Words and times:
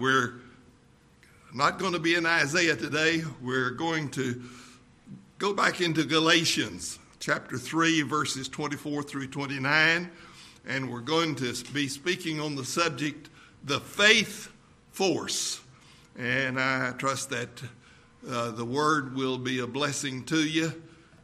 we're 0.00 0.40
not 1.54 1.78
going 1.78 1.92
to 1.92 1.98
be 1.98 2.14
in 2.14 2.26
Isaiah 2.26 2.74
today. 2.74 3.22
We're 3.42 3.70
going 3.70 4.08
to 4.10 4.42
go 5.38 5.52
back 5.52 5.80
into 5.80 6.04
Galatians 6.04 6.98
chapter 7.18 7.58
3, 7.58 8.02
verses 8.02 8.48
24 8.48 9.02
through 9.02 9.28
29, 9.28 10.10
and 10.66 10.90
we're 10.90 11.00
going 11.00 11.34
to 11.36 11.54
be 11.72 11.86
speaking 11.86 12.40
on 12.40 12.56
the 12.56 12.64
subject, 12.64 13.28
the 13.64 13.80
faith 13.80 14.50
force. 14.90 15.60
And 16.18 16.58
I 16.58 16.92
trust 16.92 17.30
that 17.30 17.62
uh, 18.28 18.50
the 18.52 18.64
word 18.64 19.14
will 19.14 19.38
be 19.38 19.60
a 19.60 19.66
blessing 19.66 20.24
to 20.24 20.42
you. 20.42 20.72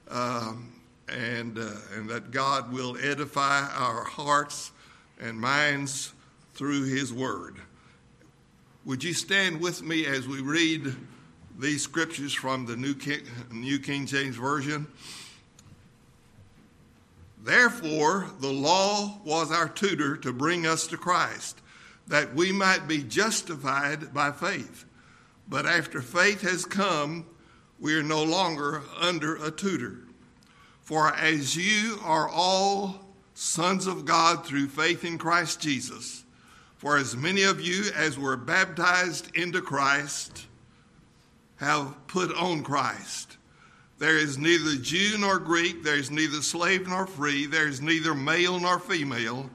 Um, 0.09 0.73
and, 1.09 1.59
uh, 1.59 1.71
and 1.95 2.09
that 2.11 2.31
God 2.31 2.73
will 2.73 2.97
edify 3.01 3.69
our 3.75 4.05
hearts 4.05 4.73
and 5.21 5.39
minds 5.39 6.13
through 6.55 6.85
His 6.85 7.13
Word. 7.13 7.57
Would 8.87 9.03
you 9.03 9.15
stand 9.15 9.61
with 9.61 9.83
me 9.83 10.07
as 10.07 10.29
we 10.29 10.41
read 10.41 10.95
these 11.59 11.83
scriptures 11.83 12.33
from 12.33 12.67
the 12.67 12.77
New 12.77 12.95
King, 12.95 13.19
New 13.51 13.81
King 13.81 14.07
James 14.07 14.37
Version? 14.37 14.87
Therefore, 17.43 18.31
the 18.39 18.53
law 18.53 19.19
was 19.25 19.51
our 19.51 19.69
tutor 19.69 20.17
to 20.19 20.33
bring 20.33 20.69
us 20.69 20.87
to 20.87 20.97
Christ, 20.97 21.61
that 22.07 22.37
we 22.37 22.53
might 22.53 22.87
be 22.87 23.03
justified 23.03 24.15
by 24.15 24.31
faith. 24.31 24.85
But 25.49 25.67
after 25.67 26.01
faith 26.01 26.43
has 26.43 26.65
come, 26.65 27.27
we 27.81 27.93
are 27.97 28.05
no 28.05 28.23
longer 28.23 28.83
under 29.01 29.35
a 29.35 29.51
tutor. 29.51 29.99
For 30.83 31.13
as 31.13 31.57
you 31.57 31.99
are 32.05 32.29
all 32.29 33.05
sons 33.35 33.89
of 33.89 34.05
God 34.05 34.47
through 34.47 34.69
faith 34.69 35.05
in 35.05 35.19
Christ 35.19 35.61
Jesus, 35.61 36.23
for 36.77 36.97
as 36.97 37.17
many 37.17 37.43
of 37.43 37.61
you 37.61 37.91
as 37.95 38.19
were 38.19 38.37
baptized 38.37 39.35
into 39.35 39.61
Christ 39.61 40.47
have 41.57 41.95
put 42.07 42.35
on 42.37 42.63
Christ. 42.63 43.39
There 43.99 44.19
is 44.19 44.37
neither 44.37 44.77
Jew 44.77 45.17
nor 45.19 45.39
Greek, 45.39 45.83
there 45.83 45.97
is 45.97 46.11
neither 46.11 46.43
slave 46.43 46.87
nor 46.87 47.07
free, 47.07 47.47
there 47.47 47.67
is 47.67 47.81
neither 47.81 48.15
male 48.15 48.61
nor 48.61 48.79
female, 48.79 49.49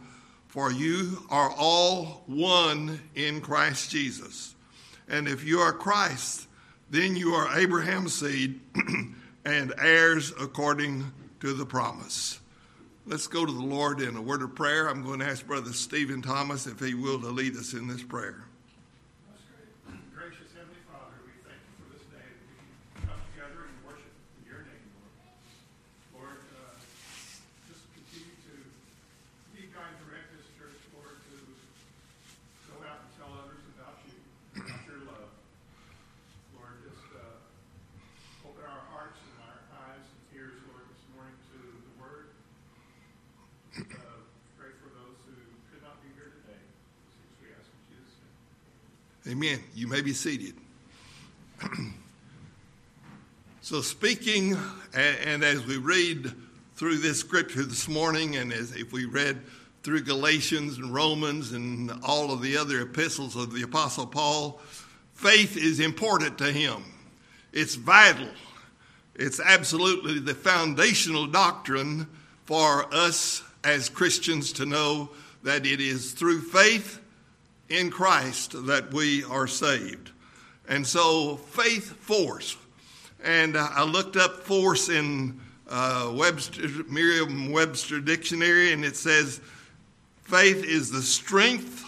for 0.47 0.71
you 0.71 1.23
are 1.29 1.51
all 1.51 2.23
one 2.25 2.99
in 3.13 3.39
Christ 3.39 3.91
Jesus. 3.91 4.55
And 5.07 5.27
if 5.27 5.43
you 5.43 5.59
are 5.59 5.71
Christ, 5.71 6.47
then 6.89 7.15
you 7.15 7.33
are 7.33 7.57
Abraham's 7.57 8.13
seed 8.13 8.59
and 9.45 9.73
heirs 9.77 10.33
according 10.39 11.11
to 11.39 11.53
the 11.53 11.65
promise. 11.65 12.40
Let's 13.05 13.27
go 13.27 13.45
to 13.45 13.51
the 13.51 13.63
Lord 13.63 13.99
in 13.99 14.15
a 14.15 14.21
word 14.21 14.43
of 14.43 14.53
prayer. 14.53 14.87
I'm 14.87 15.03
going 15.03 15.19
to 15.19 15.25
ask 15.25 15.45
Brother 15.45 15.73
Stephen 15.73 16.21
Thomas 16.21 16.67
if 16.67 16.79
he 16.79 16.93
will 16.93 17.19
to 17.21 17.29
lead 17.29 17.55
us 17.55 17.73
in 17.73 17.87
this 17.87 18.03
prayer. 18.03 18.45
Amen. 49.31 49.63
You 49.73 49.87
may 49.87 50.01
be 50.01 50.11
seated. 50.11 50.55
so, 53.61 53.79
speaking, 53.79 54.57
and 54.93 55.41
as 55.41 55.65
we 55.65 55.77
read 55.77 56.33
through 56.75 56.97
this 56.97 57.21
scripture 57.21 57.63
this 57.63 57.87
morning, 57.87 58.35
and 58.35 58.51
as 58.51 58.75
if 58.75 58.91
we 58.91 59.05
read 59.05 59.39
through 59.83 60.01
Galatians 60.01 60.79
and 60.79 60.93
Romans 60.93 61.53
and 61.53 61.93
all 62.03 62.33
of 62.33 62.41
the 62.41 62.57
other 62.57 62.81
epistles 62.81 63.37
of 63.37 63.53
the 63.53 63.61
Apostle 63.61 64.05
Paul, 64.05 64.59
faith 65.13 65.55
is 65.55 65.79
important 65.79 66.37
to 66.39 66.51
him. 66.51 66.83
It's 67.53 67.75
vital. 67.75 68.27
It's 69.15 69.39
absolutely 69.39 70.19
the 70.19 70.35
foundational 70.35 71.27
doctrine 71.27 72.05
for 72.43 72.93
us 72.93 73.43
as 73.63 73.87
Christians 73.87 74.51
to 74.53 74.65
know 74.65 75.11
that 75.43 75.65
it 75.65 75.79
is 75.79 76.11
through 76.11 76.41
faith 76.41 77.00
in 77.71 77.89
Christ 77.89 78.65
that 78.67 78.93
we 78.93 79.23
are 79.23 79.47
saved. 79.47 80.11
And 80.67 80.85
so, 80.85 81.37
faith 81.37 81.91
force. 81.91 82.57
And 83.23 83.57
I 83.57 83.83
looked 83.83 84.15
up 84.15 84.43
force 84.43 84.89
in 84.89 85.39
uh, 85.69 86.11
Webster, 86.13 86.67
Merriam 86.87 87.51
Webster 87.51 87.99
Dictionary, 87.99 88.73
and 88.73 88.83
it 88.83 88.95
says 88.95 89.41
faith 90.23 90.63
is 90.63 90.91
the 90.91 91.01
strength 91.01 91.85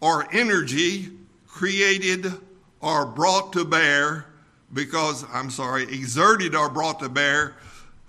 or 0.00 0.26
energy 0.32 1.10
created 1.46 2.32
or 2.80 3.06
brought 3.06 3.52
to 3.54 3.64
bear 3.64 4.26
because, 4.72 5.24
I'm 5.32 5.50
sorry, 5.50 5.82
exerted 5.84 6.54
or 6.54 6.68
brought 6.68 7.00
to 7.00 7.08
bear. 7.08 7.56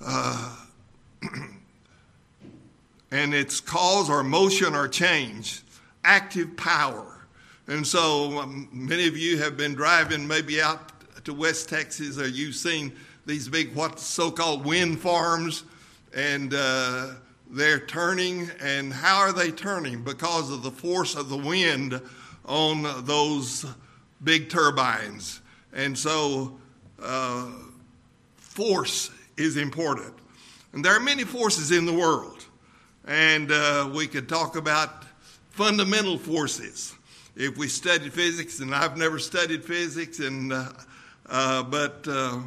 Uh, 0.03 0.55
and 3.11 3.33
its 3.33 3.59
cause 3.59 4.09
or 4.09 4.23
motion 4.23 4.73
or 4.73 4.87
change 4.87 5.61
active 6.03 6.55
power. 6.57 7.27
And 7.67 7.85
so 7.85 8.39
um, 8.39 8.67
many 8.71 9.07
of 9.07 9.15
you 9.17 9.37
have 9.37 9.55
been 9.55 9.75
driving 9.75 10.27
maybe 10.27 10.61
out 10.61 10.91
to 11.25 11.33
West 11.33 11.69
Texas 11.69 12.17
or 12.17 12.27
you've 12.27 12.55
seen 12.55 12.91
these 13.25 13.47
big 13.47 13.73
what 13.75 13.99
so-called 13.99 14.65
wind 14.65 14.99
farms 14.99 15.63
and 16.13 16.53
uh, 16.53 17.11
they're 17.49 17.79
turning. 17.79 18.49
And 18.59 18.91
how 18.91 19.19
are 19.19 19.31
they 19.31 19.51
turning? 19.51 20.03
Because 20.03 20.49
of 20.49 20.63
the 20.63 20.71
force 20.71 21.15
of 21.15 21.29
the 21.29 21.37
wind 21.37 22.01
on 22.45 23.05
those 23.05 23.65
big 24.23 24.49
turbines. 24.49 25.41
And 25.73 25.97
so 25.97 26.59
uh, 27.01 27.51
force 28.37 29.11
is 29.37 29.57
important. 29.57 30.13
And 30.73 30.83
there 30.83 30.95
are 30.95 30.99
many 30.99 31.23
forces 31.23 31.71
in 31.71 31.85
the 31.85 31.93
world. 31.93 32.45
And 33.05 33.51
uh, 33.51 33.89
we 33.93 34.07
could 34.07 34.29
talk 34.29 34.55
about 34.55 35.03
fundamental 35.51 36.17
forces. 36.17 36.95
If 37.35 37.57
we 37.57 37.67
studied 37.67 38.13
physics, 38.13 38.59
and 38.59 38.73
I've 38.73 38.97
never 38.97 39.19
studied 39.19 39.63
physics, 39.63 40.19
and 40.19 40.51
uh, 40.51 40.69
uh, 41.29 41.63
but 41.63 42.05
uh, 42.07 42.39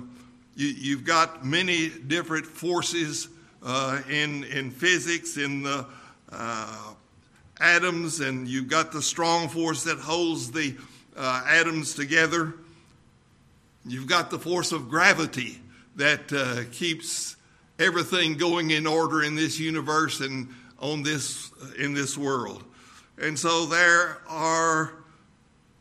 you, 0.57 0.97
have 0.97 1.05
got 1.05 1.45
many 1.45 1.89
different 1.89 2.47
forces 2.47 3.29
uh, 3.63 4.01
in 4.11 4.45
in 4.45 4.71
physics 4.71 5.37
in 5.37 5.63
the 5.63 5.87
uh, 6.33 6.95
atoms, 7.61 8.21
and 8.21 8.49
you've 8.49 8.69
got 8.69 8.93
the 8.93 9.01
strong 9.01 9.49
force 9.49 9.85
that 9.85 9.99
holds 9.99 10.51
the 10.51 10.77
atoms 11.17 11.95
together. 11.95 12.55
You've 13.87 14.09
got 14.09 14.31
the 14.31 14.39
force 14.39 14.73
of 14.73 14.89
gravity 14.89 15.61
that 15.97 16.69
keeps 16.73 17.37
everything 17.79 18.37
going 18.37 18.71
in 18.71 18.87
order 18.87 19.23
in 19.23 19.35
this 19.35 19.59
universe 19.59 20.21
and 20.21 20.49
on 20.79 21.03
this 21.03 21.51
in 21.79 21.95
this 21.95 22.19
world. 22.19 22.65
And 23.21 23.39
so 23.39 23.67
there 23.67 24.19
are 24.29 24.93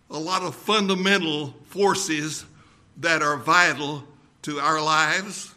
a 0.10 0.20
lot 0.20 0.44
of 0.44 0.56
fundamental 0.56 1.54
forces 1.66 2.46
that 2.98 3.22
are 3.24 3.38
vital 3.38 4.04
to 4.44 4.60
our 4.60 4.82
lives, 4.82 5.54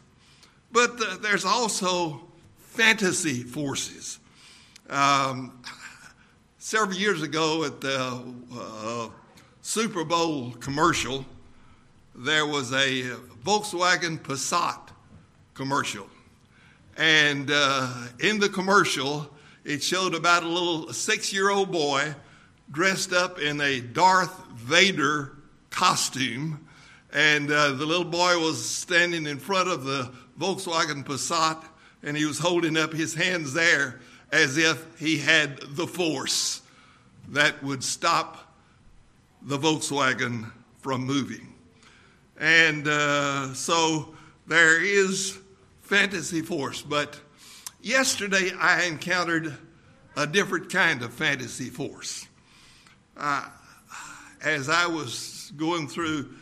but 0.72 1.22
there's 1.22 1.44
also 1.44 2.22
fantasy 2.56 3.42
forces. 3.42 4.18
Um, 4.88 5.62
several 6.58 6.96
years 6.96 7.22
ago 7.22 7.64
at 7.64 7.80
the 7.80 8.22
uh, 8.54 9.08
Super 9.60 10.04
Bowl 10.04 10.52
commercial, 10.52 11.26
there 12.14 12.46
was 12.46 12.72
a 12.72 13.02
Volkswagen 13.44 14.18
Passat 14.18 14.80
commercial. 15.54 16.08
And 16.96 17.50
uh, 17.52 18.06
in 18.20 18.38
the 18.38 18.48
commercial, 18.48 19.30
it 19.66 19.82
showed 19.82 20.14
about 20.14 20.44
a 20.44 20.48
little 20.48 20.92
six 20.92 21.32
year 21.32 21.50
old 21.50 21.72
boy 21.72 22.14
dressed 22.70 23.12
up 23.12 23.40
in 23.40 23.60
a 23.60 23.80
Darth 23.80 24.46
Vader 24.52 25.32
costume. 25.70 26.68
And 27.12 27.50
uh, 27.50 27.72
the 27.72 27.84
little 27.84 28.04
boy 28.04 28.38
was 28.38 28.64
standing 28.64 29.26
in 29.26 29.38
front 29.38 29.68
of 29.68 29.84
the 29.84 30.12
Volkswagen 30.38 31.04
Passat 31.04 31.64
and 32.04 32.16
he 32.16 32.24
was 32.24 32.38
holding 32.38 32.76
up 32.76 32.92
his 32.92 33.14
hands 33.14 33.52
there 33.54 34.00
as 34.30 34.56
if 34.56 34.86
he 35.00 35.18
had 35.18 35.58
the 35.70 35.86
force 35.86 36.62
that 37.28 37.60
would 37.64 37.82
stop 37.82 38.54
the 39.42 39.58
Volkswagen 39.58 40.52
from 40.78 41.04
moving. 41.04 41.52
And 42.38 42.86
uh, 42.86 43.52
so 43.54 44.14
there 44.46 44.80
is 44.80 45.38
fantasy 45.80 46.42
force, 46.42 46.82
but 46.82 47.18
Yesterday, 47.86 48.50
I 48.58 48.82
encountered 48.86 49.56
a 50.16 50.26
different 50.26 50.72
kind 50.72 51.04
of 51.04 51.14
fantasy 51.14 51.70
force. 51.70 52.26
Uh, 53.16 53.48
as 54.42 54.68
I 54.68 54.88
was 54.88 55.52
going 55.56 55.86
through 55.86 56.34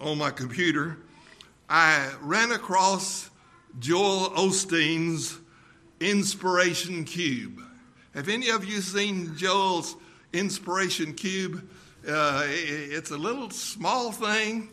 on 0.00 0.18
my 0.18 0.30
computer, 0.30 0.98
I 1.68 2.08
ran 2.20 2.52
across 2.52 3.30
Joel 3.80 4.30
Osteen's 4.36 5.40
Inspiration 5.98 7.02
Cube. 7.02 7.60
Have 8.14 8.28
any 8.28 8.48
of 8.50 8.64
you 8.64 8.80
seen 8.80 9.36
Joel's 9.36 9.96
Inspiration 10.32 11.14
Cube? 11.14 11.68
Uh, 12.08 12.44
it's 12.46 13.10
a 13.10 13.18
little 13.18 13.50
small 13.50 14.12
thing, 14.12 14.68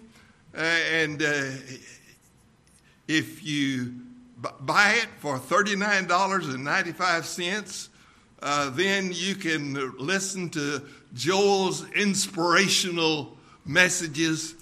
uh, 0.56 0.60
and 0.60 1.24
uh, 1.24 1.46
if 3.08 3.44
you 3.44 3.96
buy 4.42 5.00
it 5.02 5.10
for 5.20 5.38
$39.95, 5.38 7.90
uh, 8.42 8.70
then 8.70 9.12
you 9.14 9.36
can 9.36 9.98
listen 9.98 10.50
to 10.52 10.82
Joel's 11.14 11.90
inspirational 11.92 13.36
messages 13.66 14.56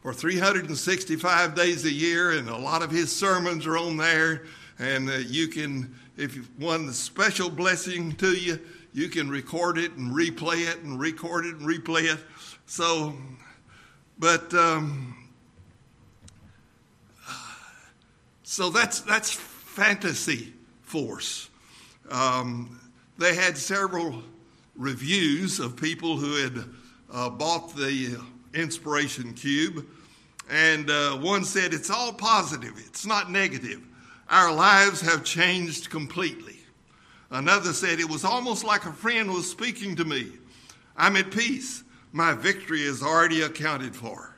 for 0.00 0.12
365 0.12 1.54
days 1.54 1.84
a 1.84 1.92
year, 1.92 2.32
and 2.32 2.48
a 2.48 2.56
lot 2.56 2.82
of 2.82 2.90
his 2.90 3.14
sermons 3.14 3.66
are 3.66 3.76
on 3.76 3.98
there. 3.98 4.46
And 4.78 5.08
uh, 5.08 5.18
you 5.18 5.46
can, 5.48 5.94
if 6.16 6.34
you 6.34 6.44
want 6.58 6.88
a 6.88 6.92
special 6.92 7.50
blessing 7.50 8.16
to 8.16 8.32
you, 8.32 8.58
you 8.92 9.08
can 9.08 9.30
record 9.30 9.78
it 9.78 9.92
and 9.92 10.12
replay 10.12 10.68
it 10.68 10.80
and 10.80 10.98
record 10.98 11.46
it 11.46 11.54
and 11.56 11.68
replay 11.68 12.12
it. 12.12 12.18
So, 12.66 13.14
but 14.18 14.52
um, 14.54 15.21
so 18.52 18.68
that's 18.68 19.00
that's 19.00 19.32
fantasy 19.32 20.52
force. 20.82 21.48
Um, 22.10 22.78
they 23.16 23.34
had 23.34 23.56
several 23.56 24.22
reviews 24.76 25.58
of 25.58 25.74
people 25.74 26.18
who 26.18 26.34
had 26.34 26.64
uh, 27.10 27.30
bought 27.30 27.74
the 27.74 28.22
Inspiration 28.52 29.32
Cube, 29.32 29.86
and 30.50 30.90
uh, 30.90 31.16
one 31.16 31.46
said, 31.46 31.72
It's 31.72 31.88
all 31.88 32.12
positive, 32.12 32.74
it's 32.76 33.06
not 33.06 33.30
negative. 33.30 33.80
Our 34.28 34.52
lives 34.52 35.00
have 35.00 35.24
changed 35.24 35.88
completely. 35.88 36.58
Another 37.30 37.72
said, 37.72 38.00
It 38.00 38.10
was 38.10 38.22
almost 38.22 38.64
like 38.64 38.84
a 38.84 38.92
friend 38.92 39.32
was 39.32 39.50
speaking 39.50 39.96
to 39.96 40.04
me. 40.04 40.30
I'm 40.94 41.16
at 41.16 41.30
peace. 41.30 41.84
My 42.12 42.34
victory 42.34 42.82
is 42.82 43.02
already 43.02 43.40
accounted 43.40 43.96
for. 43.96 44.36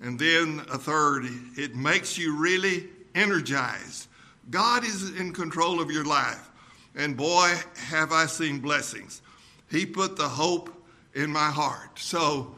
And 0.00 0.18
then 0.18 0.62
a 0.72 0.78
third, 0.78 1.26
it 1.58 1.76
makes 1.76 2.16
you 2.16 2.34
really 2.34 2.88
energized. 3.14 4.08
God 4.50 4.84
is 4.84 5.16
in 5.18 5.32
control 5.32 5.80
of 5.80 5.90
your 5.90 6.04
life. 6.04 6.50
And 6.96 7.16
boy, 7.16 7.54
have 7.76 8.12
I 8.12 8.26
seen 8.26 8.58
blessings. 8.58 9.22
He 9.70 9.86
put 9.86 10.16
the 10.16 10.28
hope 10.28 10.70
in 11.14 11.30
my 11.30 11.50
heart. 11.50 11.98
So 11.98 12.54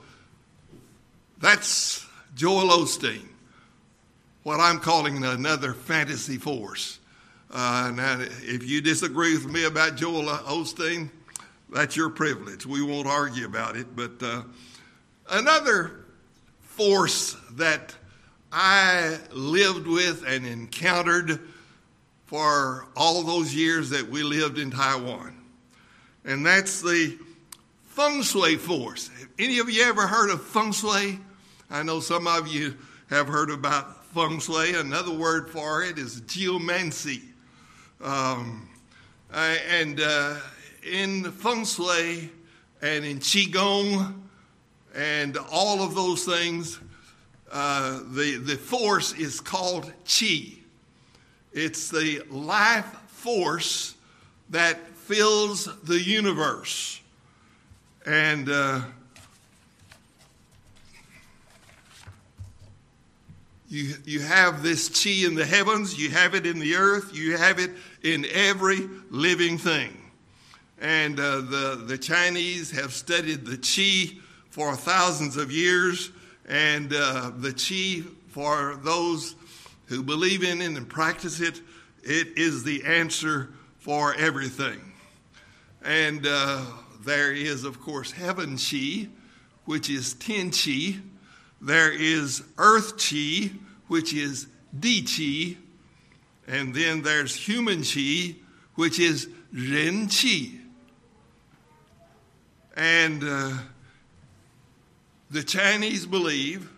that's 1.39 2.07
Joel 2.35 2.69
Osteen, 2.69 3.27
what 4.43 4.61
I'm 4.61 4.79
calling 4.79 5.23
another 5.25 5.75
fantasy 5.75 6.39
force. 6.39 6.99
Uh, 7.51 7.93
now, 7.95 8.19
if 8.21 8.67
you 8.67 8.81
disagree 8.81 9.35
with 9.35 9.47
me 9.47 9.65
about 9.65 9.97
Joel 9.97 10.25
Osteen, 10.25 11.11
that's 11.71 11.97
your 11.97 12.09
privilege. 12.09 12.65
We 12.65 12.83
won't 12.83 13.07
argue 13.07 13.45
about 13.45 13.77
it. 13.77 13.95
But 13.95 14.23
uh, 14.23 14.43
another 15.31 16.05
force 16.61 17.37
that 17.53 17.95
I 18.53 19.19
lived 19.31 19.87
with 19.87 20.25
and 20.27 20.47
encountered 20.47 21.41
for 22.27 22.87
all 22.95 23.23
those 23.23 23.55
years 23.55 23.89
that 23.91 24.07
we 24.09 24.23
lived 24.23 24.59
in 24.59 24.71
Taiwan, 24.71 25.35
and 26.25 26.45
that's 26.45 26.83
the 26.83 27.19
feng 27.85 28.23
shui 28.23 28.57
force. 28.57 29.09
Have 29.19 29.29
any 29.39 29.59
of 29.59 29.71
you 29.71 29.83
ever 29.85 30.07
heard 30.07 30.31
of 30.31 30.43
feng 30.43 30.73
shui? 30.73 31.19
I 31.71 31.83
know 31.83 32.01
some 32.01 32.27
of 32.27 32.47
you 32.47 32.75
have 33.09 33.27
heard 33.27 33.51
about 33.51 34.05
feng 34.07 34.39
shui. 34.39 34.75
Another 34.75 35.13
word 35.13 35.49
for 35.49 35.83
it 35.83 35.99
is 35.99 36.21
geomancy. 36.23 37.23
Um, 38.03 38.69
and 39.33 40.01
uh, 40.01 40.37
in 40.91 41.31
feng 41.33 41.65
shui 41.65 42.31
and 42.83 43.05
in 43.05 43.19
qigong 43.19 44.21
and 44.95 45.39
all 45.51 45.83
of 45.83 45.95
those 45.95 46.25
things, 46.25 46.79
uh, 47.53 48.01
the, 48.11 48.39
the 48.39 48.57
force 48.57 49.13
is 49.13 49.41
called 49.41 49.93
qi. 50.05 50.59
It's 51.53 51.91
the 51.91 52.23
life 52.31 52.87
force 53.09 53.95
that 54.51 54.79
fills 54.97 55.69
the 55.83 56.01
universe. 56.01 57.01
And 58.07 58.49
uh, 58.49 58.81
You, 63.73 63.95
you 64.05 64.21
have 64.21 64.63
this 64.63 64.91
chi 64.91 65.27
in 65.27 65.35
the 65.35 65.47
heavens, 65.47 65.99
you 65.99 66.11
have 66.11 66.35
it 66.35 66.45
in 66.45 66.59
the 66.59 66.75
earth, 66.75 67.17
you 67.17 67.39
have 67.39 67.59
it 67.59 67.71
in 68.03 68.27
every 68.31 68.87
living 69.09 69.57
thing. 69.57 69.97
And 70.79 71.19
uh, 71.19 71.41
the, 71.41 71.83
the 71.87 71.97
Chinese 71.97 72.71
have 72.73 72.93
studied 72.93 73.47
the 73.47 73.57
chi 73.57 74.19
for 74.51 74.77
thousands 74.77 75.39
of 75.39 75.51
years, 75.51 76.11
and 76.53 76.93
uh, 76.93 77.31
the 77.39 77.51
chi, 77.51 78.07
for 78.29 78.79
those 78.85 79.35
who 79.87 80.03
believe 80.03 80.45
in 80.45 80.61
it 80.61 80.77
and 80.77 80.87
practice 80.87 81.41
it, 81.41 81.59
it 82.03 82.37
is 82.37 82.63
the 82.63 82.85
answer 82.85 83.55
for 83.79 84.15
everything. 84.15 84.79
And 85.83 86.27
uh, 86.27 86.63
there 87.07 87.33
is, 87.33 87.65
of 87.65 87.81
course, 87.81 88.13
heaven 88.13 88.59
chi, 88.59 89.09
which 89.65 89.89
is 89.89 90.13
Tian 90.13 90.51
chi, 90.51 91.01
there 91.63 91.91
is 91.91 92.43
earth 92.59 92.99
chi, 92.99 93.51
which 93.89 94.13
is 94.13 94.47
di 94.79 95.03
chi, 95.03 95.57
and 96.47 96.75
then 96.75 97.01
there's 97.01 97.35
human 97.35 97.83
chi, 97.83 98.37
which 98.75 98.99
is 98.99 99.27
ren 99.55 100.07
chi. 100.07 100.51
And 102.77 103.25
uh, 103.25 103.53
the 105.33 105.43
Chinese 105.43 106.05
believe 106.05 106.71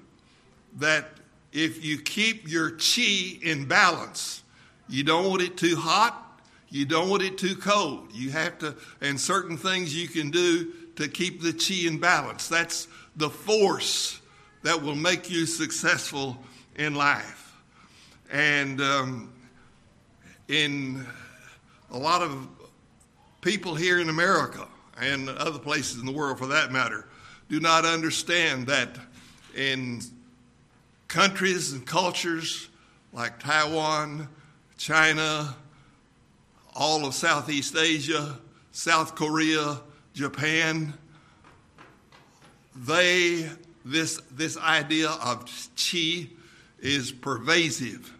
that 0.76 1.08
if 1.52 1.84
you 1.84 1.98
keep 1.98 2.48
your 2.48 2.70
chi 2.70 3.38
in 3.42 3.66
balance, 3.66 4.44
you 4.88 5.02
don't 5.02 5.28
want 5.28 5.42
it 5.42 5.56
too 5.56 5.74
hot, 5.76 6.40
you 6.68 6.84
don't 6.84 7.08
want 7.08 7.22
it 7.22 7.36
too 7.36 7.56
cold. 7.56 8.08
You 8.12 8.30
have 8.30 8.58
to, 8.60 8.76
and 9.00 9.20
certain 9.20 9.56
things 9.56 9.94
you 10.00 10.08
can 10.08 10.30
do 10.30 10.72
to 10.96 11.08
keep 11.08 11.42
the 11.42 11.52
chi 11.52 11.88
in 11.88 11.98
balance. 11.98 12.48
That's 12.48 12.86
the 13.16 13.28
force 13.28 14.20
that 14.62 14.80
will 14.80 14.94
make 14.94 15.30
you 15.30 15.46
successful 15.46 16.36
in 16.76 16.94
life. 16.94 17.56
And 18.30 18.80
um, 18.80 19.32
in 20.46 21.04
a 21.90 21.98
lot 21.98 22.22
of 22.22 22.48
people 23.40 23.74
here 23.74 24.00
in 24.00 24.08
America 24.08 24.66
and 25.00 25.28
other 25.28 25.58
places 25.58 25.98
in 25.98 26.06
the 26.06 26.12
world 26.12 26.38
for 26.38 26.46
that 26.46 26.70
matter 26.70 27.06
do 27.48 27.60
not 27.60 27.84
understand 27.84 28.66
that 28.66 28.96
in 29.56 30.00
countries 31.08 31.72
and 31.72 31.86
cultures 31.86 32.68
like 33.12 33.38
Taiwan, 33.38 34.28
China, 34.76 35.54
all 36.74 37.06
of 37.06 37.14
Southeast 37.14 37.76
Asia, 37.76 38.38
South 38.72 39.14
Korea, 39.14 39.80
Japan, 40.14 40.94
they 42.74 43.48
this, 43.84 44.20
this 44.30 44.56
idea 44.56 45.10
of 45.10 45.44
chi 45.76 46.28
is 46.80 47.12
pervasive. 47.12 48.12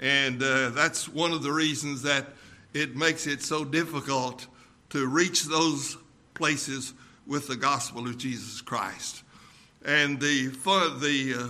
And 0.00 0.42
uh, 0.42 0.70
that's 0.70 1.08
one 1.08 1.32
of 1.32 1.42
the 1.42 1.52
reasons 1.52 2.02
that 2.02 2.28
it 2.72 2.96
makes 2.96 3.26
it 3.26 3.42
so 3.42 3.64
difficult 3.64 4.46
to 4.90 5.06
reach 5.06 5.44
those 5.44 5.96
places 6.34 6.94
with 7.26 7.48
the 7.48 7.56
gospel 7.56 8.06
of 8.06 8.18
Jesus 8.18 8.60
Christ. 8.60 9.22
And 9.84 10.20
the, 10.20 10.48
the, 10.48 11.34
uh, 11.38 11.48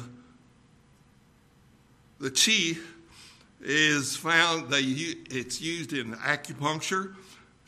the 2.19 2.31
chi 2.31 2.79
is 3.61 4.17
found, 4.17 4.71
they, 4.71 4.81
it's 4.81 5.61
used 5.61 5.93
in 5.93 6.15
acupuncture, 6.15 7.15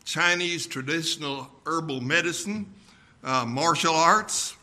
Chinese 0.04 0.66
traditional 0.66 1.48
herbal 1.66 2.00
medicine, 2.00 2.72
uh, 3.22 3.44
martial 3.46 3.94
arts, 3.94 4.56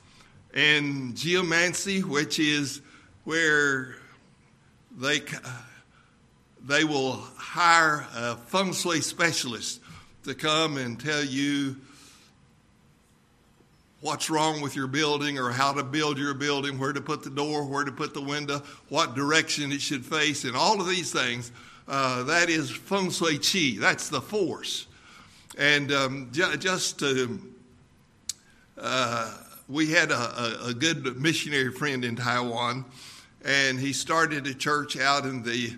and 0.54 1.16
geomancy, 1.16 2.02
which 2.02 2.40
is 2.40 2.82
where 3.24 3.96
they, 4.98 5.22
they 6.64 6.84
will 6.84 7.14
hire 7.38 8.06
a 8.16 8.36
feng 8.36 8.74
shui 8.74 9.02
specialist 9.02 9.82
to 10.24 10.36
come 10.36 10.78
and 10.78 11.00
tell 11.00 11.24
you 11.24 11.76
what's 14.02 14.30
wrong 14.30 14.62
with 14.62 14.76
your 14.76 14.88
building 14.88 15.40
or 15.40 15.52
how 15.52 15.72
to 15.72 15.84
build 15.84 16.18
your 16.18 16.34
building, 16.34 16.78
where 16.78 16.92
to 16.92 17.02
put 17.02 17.24
the 17.24 17.30
door, 17.30 17.66
where 17.66 17.84
to 17.84 17.92
put 17.92 18.14
the 18.14 18.22
window, 18.22 18.62
what 18.90 19.16
direction 19.16 19.72
it 19.72 19.82
should 19.82 20.06
face, 20.06 20.44
and 20.44 20.56
all 20.56 20.82
of 20.82 20.88
these 20.88 21.12
things. 21.12 21.52
Uh, 21.88 22.24
that 22.24 22.50
is 22.50 22.70
feng 22.70 23.10
shui 23.12 23.38
qi. 23.38 23.80
That's 23.80 24.10
the 24.10 24.22
force. 24.22 24.88
And 25.58 25.92
um, 25.92 26.30
ju- 26.32 26.58
just 26.58 27.00
to 27.00 27.40
uh, 28.78 29.38
we 29.68 29.92
had 29.92 30.12
a, 30.12 30.68
a, 30.68 30.74
good 30.74 31.22
missionary 31.22 31.72
friend 31.72 32.04
in 32.04 32.16
Taiwan, 32.16 32.86
and 33.46 33.80
he 33.80 33.94
started 33.94 34.48
a 34.48 34.54
church 34.54 34.98
out 34.98 35.26
in 35.26 35.44
the 35.44 35.76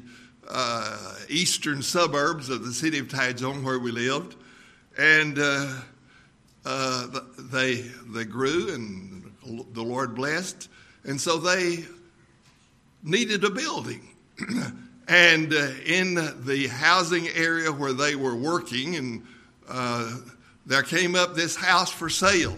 uh, 0.49 1.15
eastern 1.29 1.81
suburbs 1.81 2.49
of 2.49 2.65
the 2.65 2.73
city 2.73 2.99
of 2.99 3.07
Taichung 3.07 3.63
where 3.63 3.79
we 3.79 3.91
lived. 3.91 4.35
And 4.97 5.37
uh, 6.65 7.07
they, 7.37 7.75
they 8.13 8.25
grew, 8.25 8.73
and 8.73 9.31
the 9.73 9.83
Lord 9.83 10.15
blessed. 10.15 10.69
And 11.03 11.19
so 11.19 11.37
they 11.37 11.83
needed 13.03 13.43
a 13.43 13.49
building. 13.49 14.07
and 15.07 15.53
uh, 15.53 15.71
in 15.85 16.15
the 16.45 16.67
housing 16.71 17.27
area 17.29 17.71
where 17.71 17.93
they 17.93 18.15
were 18.15 18.35
working, 18.35 18.95
and 18.95 19.23
uh, 19.67 20.17
there 20.65 20.83
came 20.83 21.15
up 21.15 21.35
this 21.35 21.55
house 21.55 21.91
for 21.91 22.09
sale. 22.09 22.57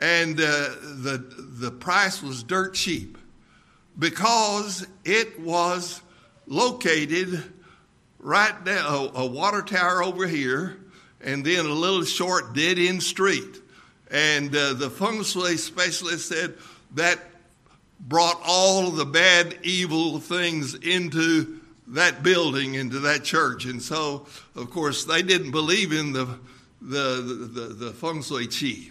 And 0.00 0.38
uh, 0.40 0.42
the, 0.42 1.24
the 1.58 1.70
price 1.70 2.22
was 2.22 2.42
dirt 2.42 2.74
cheap 2.74 3.18
because 3.98 4.86
it 5.04 5.40
was 5.40 6.00
located 6.46 7.42
right 8.18 8.64
down 8.64 9.10
a, 9.14 9.18
a 9.18 9.26
water 9.26 9.60
tower 9.60 10.02
over 10.02 10.26
here 10.26 10.78
and 11.20 11.44
then 11.44 11.66
a 11.66 11.72
little 11.72 12.04
short 12.04 12.54
dead 12.54 12.78
end 12.78 13.02
street. 13.02 13.60
And 14.10 14.54
uh, 14.54 14.74
the 14.74 14.90
feng 14.90 15.22
shui 15.22 15.56
specialist 15.56 16.28
said 16.28 16.54
that 16.94 17.18
brought 18.00 18.40
all 18.44 18.88
of 18.88 18.96
the 18.96 19.04
bad, 19.04 19.58
evil 19.62 20.18
things 20.18 20.74
into 20.74 21.60
that 21.88 22.22
building, 22.22 22.74
into 22.74 23.00
that 23.00 23.24
church. 23.24 23.64
And 23.64 23.82
so, 23.82 24.26
of 24.54 24.70
course, 24.70 25.04
they 25.04 25.22
didn't 25.22 25.50
believe 25.50 25.92
in 25.92 26.12
the, 26.12 26.38
the, 26.80 27.50
the, 27.52 27.74
the 27.74 27.92
feng 27.92 28.22
shui 28.22 28.46
chi. 28.46 28.90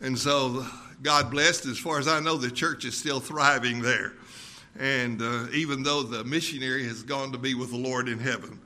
And 0.00 0.18
so, 0.18 0.66
God 1.02 1.30
blessed. 1.30 1.66
As 1.66 1.78
far 1.78 1.98
as 1.98 2.08
I 2.08 2.20
know, 2.20 2.36
the 2.36 2.50
church 2.50 2.84
is 2.84 2.96
still 2.96 3.20
thriving 3.20 3.82
there. 3.82 4.12
And 4.78 5.22
uh, 5.22 5.46
even 5.52 5.82
though 5.82 6.02
the 6.02 6.24
missionary 6.24 6.84
has 6.86 7.02
gone 7.02 7.32
to 7.32 7.38
be 7.38 7.54
with 7.54 7.70
the 7.70 7.76
Lord 7.76 8.08
in 8.08 8.18
heaven. 8.18 8.60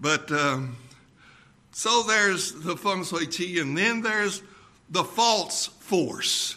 But 0.00 0.30
um, 0.32 0.76
so 1.80 2.02
there's 2.02 2.52
the 2.52 2.76
feng 2.76 3.04
shui 3.04 3.26
chi, 3.26 3.58
and 3.58 3.74
then 3.74 4.02
there's 4.02 4.42
the 4.90 5.02
false 5.02 5.64
force. 5.64 6.56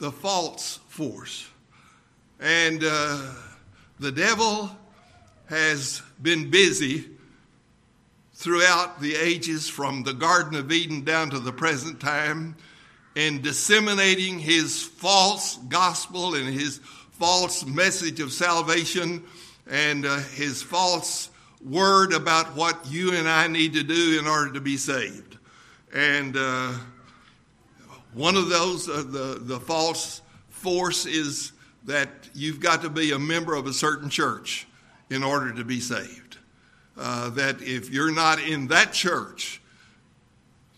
The 0.00 0.12
false 0.12 0.80
force. 0.88 1.48
And 2.38 2.84
uh, 2.84 3.32
the 3.98 4.12
devil 4.12 4.70
has 5.48 6.02
been 6.20 6.50
busy 6.50 7.06
throughout 8.34 9.00
the 9.00 9.14
ages 9.14 9.70
from 9.70 10.02
the 10.02 10.12
Garden 10.12 10.56
of 10.56 10.70
Eden 10.70 11.04
down 11.04 11.30
to 11.30 11.38
the 11.38 11.50
present 11.50 11.98
time 11.98 12.54
in 13.14 13.40
disseminating 13.40 14.38
his 14.38 14.82
false 14.82 15.56
gospel 15.70 16.34
and 16.34 16.52
his 16.52 16.80
false 17.12 17.64
message 17.64 18.20
of 18.20 18.30
salvation 18.30 19.24
and 19.70 20.04
uh, 20.04 20.18
his 20.34 20.62
false 20.62 21.30
word 21.64 22.12
about 22.12 22.56
what 22.56 22.86
you 22.90 23.14
and 23.14 23.28
I 23.28 23.46
need 23.46 23.74
to 23.74 23.82
do 23.82 24.18
in 24.18 24.26
order 24.26 24.52
to 24.52 24.60
be 24.60 24.76
saved. 24.76 25.38
And 25.94 26.36
uh, 26.36 26.72
one 28.14 28.36
of 28.36 28.48
those, 28.48 28.88
uh, 28.88 29.04
the, 29.06 29.38
the 29.40 29.60
false 29.60 30.22
force, 30.48 31.06
is 31.06 31.52
that 31.84 32.08
you've 32.34 32.60
got 32.60 32.82
to 32.82 32.90
be 32.90 33.12
a 33.12 33.18
member 33.18 33.54
of 33.54 33.66
a 33.66 33.72
certain 33.72 34.08
church 34.08 34.66
in 35.10 35.22
order 35.22 35.52
to 35.52 35.64
be 35.64 35.80
saved. 35.80 36.38
Uh, 36.96 37.30
that 37.30 37.60
if 37.62 37.90
you're 37.90 38.12
not 38.12 38.40
in 38.40 38.68
that 38.68 38.92
church, 38.92 39.60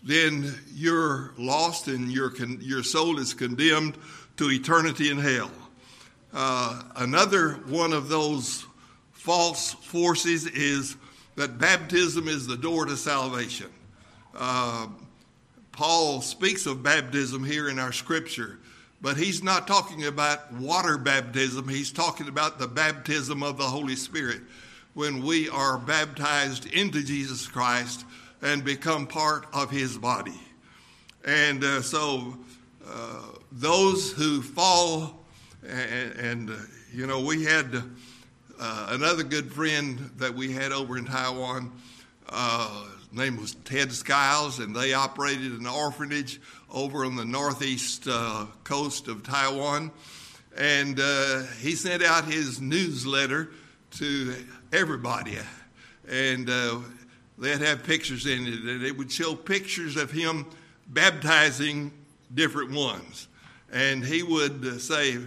then 0.03 0.53
you're 0.73 1.33
lost 1.37 1.87
and 1.87 2.11
your, 2.11 2.29
con- 2.29 2.59
your 2.61 2.83
soul 2.83 3.19
is 3.19 3.33
condemned 3.33 3.97
to 4.37 4.51
eternity 4.51 5.09
in 5.09 5.17
hell. 5.17 5.51
Uh, 6.33 6.81
another 6.97 7.53
one 7.67 7.93
of 7.93 8.09
those 8.09 8.64
false 9.25 9.73
forces 9.73 10.45
is 10.45 10.97
that 11.35 11.57
baptism 11.57 12.27
is 12.27 12.45
the 12.45 12.55
door 12.55 12.85
to 12.85 12.95
salvation. 12.95 13.65
Uh, 14.37 14.85
Paul 15.71 16.21
speaks 16.21 16.67
of 16.67 16.83
baptism 16.83 17.43
here 17.43 17.67
in 17.67 17.79
our 17.79 17.91
scripture, 17.91 18.59
but 19.01 19.17
he's 19.17 19.41
not 19.41 19.65
talking 19.65 20.05
about 20.05 20.53
water 20.53 20.99
baptism. 20.99 21.67
He's 21.67 21.91
talking 21.91 22.27
about 22.27 22.59
the 22.59 22.67
baptism 22.67 23.41
of 23.41 23.57
the 23.57 23.63
Holy 23.63 23.95
Spirit 23.95 24.41
when 24.93 25.23
we 25.23 25.49
are 25.49 25.79
baptized 25.79 26.67
into 26.67 27.03
Jesus 27.03 27.47
Christ 27.47 28.05
and 28.43 28.63
become 28.63 29.07
part 29.07 29.47
of 29.51 29.71
his 29.71 29.97
body. 29.97 30.39
And 31.25 31.63
uh, 31.63 31.81
so 31.81 32.37
uh, 32.87 33.21
those 33.51 34.11
who 34.11 34.43
fall 34.43 35.25
and, 35.67 36.11
and 36.19 36.49
uh, 36.51 36.53
you 36.93 37.07
know, 37.07 37.21
we 37.21 37.43
had 37.43 37.83
uh, 38.59 38.87
another 38.91 39.23
good 39.23 39.51
friend 39.51 40.11
that 40.17 40.33
we 40.33 40.51
had 40.51 40.71
over 40.71 40.97
in 40.97 41.05
Taiwan. 41.05 41.71
Uh, 42.29 42.85
name 43.11 43.37
was 43.37 43.55
Ted 43.65 43.91
Skiles, 43.91 44.59
and 44.59 44.75
they 44.75 44.93
operated 44.93 45.53
an 45.53 45.67
orphanage 45.67 46.39
over 46.71 47.05
on 47.05 47.15
the 47.15 47.25
northeast 47.25 48.07
uh, 48.09 48.45
coast 48.63 49.07
of 49.07 49.23
Taiwan. 49.23 49.91
And 50.57 50.99
uh, 50.99 51.43
he 51.59 51.75
sent 51.75 52.03
out 52.03 52.25
his 52.25 52.61
newsletter 52.61 53.49
to 53.91 54.35
everybody. 54.71 55.37
And 56.07 56.49
uh, 56.49 56.79
they'd 57.37 57.61
have 57.61 57.83
pictures 57.83 58.25
in 58.25 58.47
it, 58.47 58.59
and 58.61 58.83
it 58.83 58.97
would 58.97 59.11
show 59.11 59.35
pictures 59.35 59.97
of 59.97 60.11
him 60.11 60.45
baptizing 60.87 61.91
different 62.33 62.71
ones. 62.71 63.27
And 63.71 64.05
he 64.05 64.23
would 64.23 64.81
say, 64.81 65.17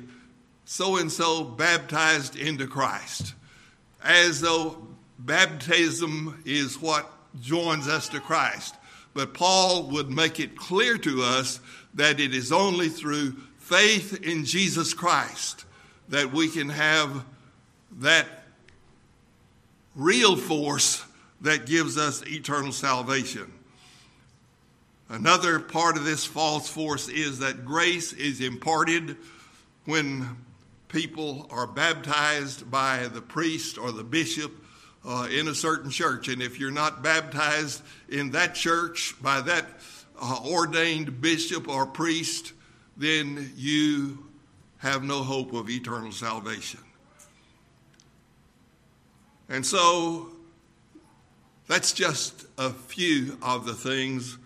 so 0.70 0.98
and 0.98 1.10
so 1.10 1.42
baptized 1.42 2.36
into 2.36 2.66
Christ, 2.66 3.32
as 4.04 4.42
though 4.42 4.86
baptism 5.18 6.42
is 6.44 6.78
what 6.78 7.10
joins 7.40 7.88
us 7.88 8.10
to 8.10 8.20
Christ. 8.20 8.74
But 9.14 9.32
Paul 9.32 9.84
would 9.84 10.10
make 10.10 10.38
it 10.38 10.58
clear 10.58 10.98
to 10.98 11.22
us 11.22 11.58
that 11.94 12.20
it 12.20 12.34
is 12.34 12.52
only 12.52 12.90
through 12.90 13.32
faith 13.56 14.22
in 14.22 14.44
Jesus 14.44 14.92
Christ 14.92 15.64
that 16.10 16.34
we 16.34 16.50
can 16.50 16.68
have 16.68 17.24
that 18.00 18.26
real 19.96 20.36
force 20.36 21.02
that 21.40 21.64
gives 21.64 21.96
us 21.96 22.22
eternal 22.26 22.72
salvation. 22.72 23.50
Another 25.08 25.60
part 25.60 25.96
of 25.96 26.04
this 26.04 26.26
false 26.26 26.68
force 26.68 27.08
is 27.08 27.38
that 27.38 27.64
grace 27.64 28.12
is 28.12 28.42
imparted 28.42 29.16
when 29.86 30.36
people 30.88 31.46
are 31.50 31.66
baptized 31.66 32.70
by 32.70 33.08
the 33.08 33.20
priest 33.20 33.78
or 33.78 33.92
the 33.92 34.04
bishop 34.04 34.52
uh, 35.04 35.28
in 35.30 35.48
a 35.48 35.54
certain 35.54 35.90
church. 35.90 36.28
And 36.28 36.42
if 36.42 36.58
you're 36.58 36.70
not 36.70 37.02
baptized 37.02 37.82
in 38.08 38.30
that 38.32 38.54
church 38.54 39.14
by 39.22 39.40
that 39.42 39.66
uh, 40.20 40.40
ordained 40.46 41.20
bishop 41.20 41.68
or 41.68 41.86
priest, 41.86 42.52
then 42.96 43.52
you 43.56 44.26
have 44.78 45.02
no 45.02 45.22
hope 45.22 45.52
of 45.52 45.70
eternal 45.70 46.12
salvation. 46.12 46.80
And 49.48 49.64
so 49.64 50.30
that's 51.66 51.92
just 51.92 52.46
a 52.58 52.70
few 52.70 53.38
of 53.42 53.64
the 53.64 53.74
things 53.74 54.38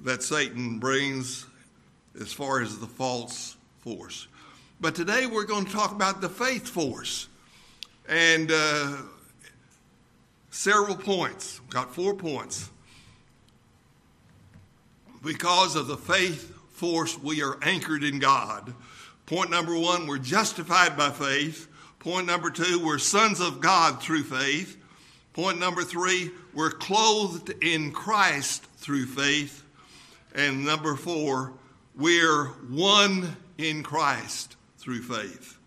that 0.00 0.22
Satan 0.22 0.78
brings 0.78 1.46
as 2.20 2.32
far 2.32 2.60
as 2.60 2.78
the 2.78 2.86
false 2.86 3.56
force. 3.80 4.28
But 4.80 4.94
today 4.94 5.26
we're 5.26 5.44
going 5.44 5.64
to 5.64 5.72
talk 5.72 5.90
about 5.90 6.20
the 6.20 6.28
faith 6.28 6.68
force. 6.68 7.26
And 8.08 8.50
uh, 8.52 8.98
several 10.50 10.94
points. 10.94 11.60
Got 11.70 11.92
four 11.92 12.14
points. 12.14 12.70
Because 15.24 15.74
of 15.74 15.88
the 15.88 15.96
faith 15.96 16.56
force, 16.70 17.20
we 17.20 17.42
are 17.42 17.58
anchored 17.62 18.04
in 18.04 18.20
God. 18.20 18.72
Point 19.26 19.50
number 19.50 19.76
one, 19.76 20.06
we're 20.06 20.18
justified 20.18 20.96
by 20.96 21.10
faith. 21.10 21.68
Point 21.98 22.28
number 22.28 22.48
two, 22.48 22.80
we're 22.84 22.98
sons 22.98 23.40
of 23.40 23.60
God 23.60 24.00
through 24.00 24.22
faith. 24.22 24.76
Point 25.32 25.58
number 25.58 25.82
three, 25.82 26.30
we're 26.54 26.70
clothed 26.70 27.52
in 27.62 27.90
Christ 27.90 28.64
through 28.76 29.06
faith. 29.06 29.64
And 30.36 30.64
number 30.64 30.94
four, 30.94 31.52
we're 31.96 32.44
one 32.68 33.36
in 33.58 33.82
Christ 33.82 34.54
through 34.88 35.02
faith. 35.02 35.58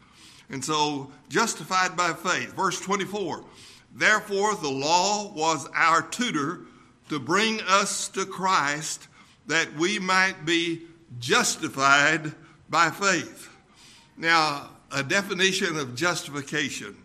And 0.50 0.66
so, 0.66 1.12
justified 1.30 1.96
by 1.96 2.14
faith. 2.14 2.56
Verse 2.56 2.82
24 2.82 3.44
Therefore, 3.94 4.56
the 4.56 4.72
law 4.72 5.32
was 5.34 5.70
our 5.76 6.02
tutor 6.02 6.62
to 7.10 7.20
bring 7.20 7.62
us 7.68 8.08
to 8.10 8.26
Christ 8.26 9.08
that 9.46 9.72
we 9.76 10.00
might 10.00 10.44
be 10.44 10.82
justified 11.20 12.34
by 12.68 12.90
faith. 12.90 13.56
Now, 14.18 14.72
a 14.92 15.04
definition 15.04 15.78
of 15.78 15.94
justification. 15.94 16.98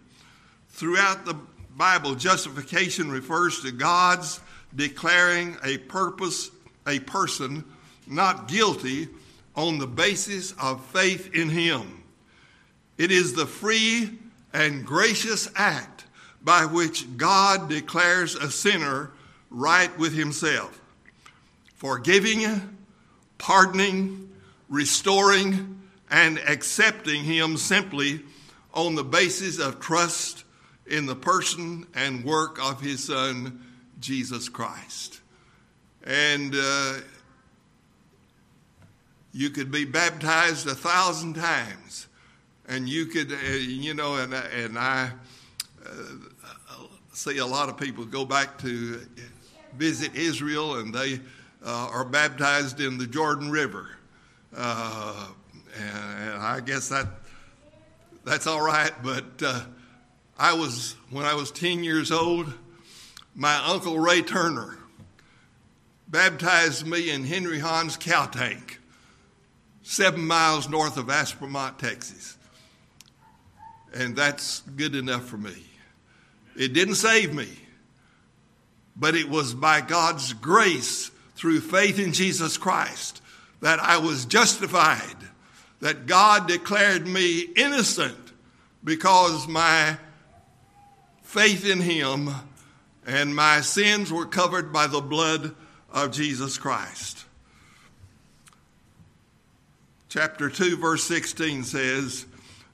Throughout 0.71 1.27
the 1.27 1.37
Bible, 1.77 2.15
justification 2.15 3.11
refers 3.11 3.61
to 3.61 3.73
God's 3.73 4.41
declaring 4.75 5.59
a 5.63 5.77
purpose, 5.77 6.51
a 6.87 6.99
person 7.01 7.63
not 8.07 8.49
guilty 8.49 9.09
on 9.55 9.77
the 9.77 9.87
basis 9.87 10.53
of 10.53 10.83
faith 10.87 11.35
in 11.35 11.51
Him. 11.51 12.05
It 12.99 13.11
is 13.11 13.35
the 13.35 13.47
free 13.47 14.19
and 14.53 14.87
gracious 14.87 15.51
act 15.55 16.05
by 16.43 16.65
which 16.65 17.17
God 17.17 17.69
declares 17.69 18.35
a 18.35 18.51
sinner 18.51 19.11
right 19.51 19.97
with 19.99 20.15
Himself, 20.15 20.81
forgiving, 21.75 22.77
pardoning, 23.39 24.31
restoring, 24.69 25.81
and 26.11 26.39
accepting 26.39 27.25
Him 27.25 27.57
simply 27.57 28.23
on 28.73 28.95
the 28.95 29.05
basis 29.05 29.59
of 29.59 29.81
trust 29.81 30.45
in 30.87 31.07
the 31.07 31.17
person 31.17 31.87
and 31.95 32.25
work 32.25 32.59
of 32.63 32.81
His 32.81 33.05
Son, 33.05 33.61
Jesus 34.01 34.49
Christ. 34.49 35.21
And 36.05 36.55
uh, 36.55 36.99
you 39.33 39.51
could 39.51 39.71
be 39.71 39.85
baptized 39.85 40.67
a 40.67 40.75
thousand 40.75 41.35
times, 41.35 42.07
and 42.69 42.89
you 42.89 43.07
could, 43.07 43.33
uh, 43.33 43.37
you 43.57 43.95
know, 43.95 44.17
and, 44.17 44.35
and 44.35 44.79
I 44.79 45.11
uh, 45.85 45.89
see 47.13 47.39
a 47.39 47.47
lot 47.47 47.69
of 47.69 47.77
people 47.77 48.05
go 48.05 48.25
back 48.25 48.59
to 48.59 49.01
visit 49.77 50.15
Israel, 50.15 50.77
and 50.77 50.95
they 50.95 51.21
uh, 51.65 51.89
are 51.93 52.05
baptized 52.05 52.81
in 52.81 52.99
the 52.99 53.07
Jordan 53.07 53.51
River. 53.51 53.89
Uh, 54.57 55.29
and, 55.79 56.31
and, 56.31 56.43
I 56.43 56.61
guess 56.61 56.89
that 56.89 57.07
that's 58.25 58.47
all 58.47 58.63
right, 58.63 58.93
but 59.03 59.25
uh, 59.45 59.61
I 60.39 60.55
was 60.55 60.97
when 61.11 61.27
I 61.27 61.35
was 61.35 61.51
10 61.51 61.85
years 61.85 62.11
old, 62.11 62.53
my 63.35 63.55
uncle 63.67 63.99
Ray 63.99 64.23
Turner 64.23 64.79
baptized 66.09 66.87
me 66.87 67.11
in 67.11 67.25
Henry 67.25 67.59
Hahn's 67.59 67.97
cow 67.97 68.27
tank, 68.27 68.81
seven 69.83 70.27
miles 70.27 70.69
north 70.69 70.97
of 70.97 71.07
Aspermont, 71.07 71.79
Texas. 71.79 72.36
And 73.95 74.17
that's 74.17 74.61
good 74.61 74.95
enough 74.95 75.25
for 75.25 75.39
me. 75.39 75.55
It 76.57 76.73
didn't 76.73 76.97
save 76.97 77.35
me, 77.35 77.49
but 78.97 79.15
it 79.15 79.29
was 79.29 79.55
by 79.55 79.81
God's 79.81 80.33
grace 80.33 81.11
through 81.35 81.61
faith 81.61 81.99
in 81.99 82.13
Jesus 82.13 82.57
Christ 82.57 83.23
that 83.61 83.79
I 83.79 83.99
was 83.99 84.25
justified, 84.25 85.17
that 85.81 86.07
God 86.07 86.49
declared 86.49 87.07
me 87.07 87.41
innocent 87.41 88.17
because 88.83 89.47
my 89.49 89.99
faith 91.23 91.69
in 91.69 91.81
Him 91.81 92.31
and 93.07 93.35
my 93.35 93.61
sins 93.61 94.13
were 94.13 94.27
covered 94.27 94.73
by 94.73 94.87
the 94.87 95.01
blood 95.01 95.55
of 95.91 96.13
Jesus 96.13 96.59
Christ. 96.59 97.25
Chapter 100.09 100.49
2, 100.49 100.77
verse 100.77 101.05
16 101.05 101.65
says, 101.65 102.27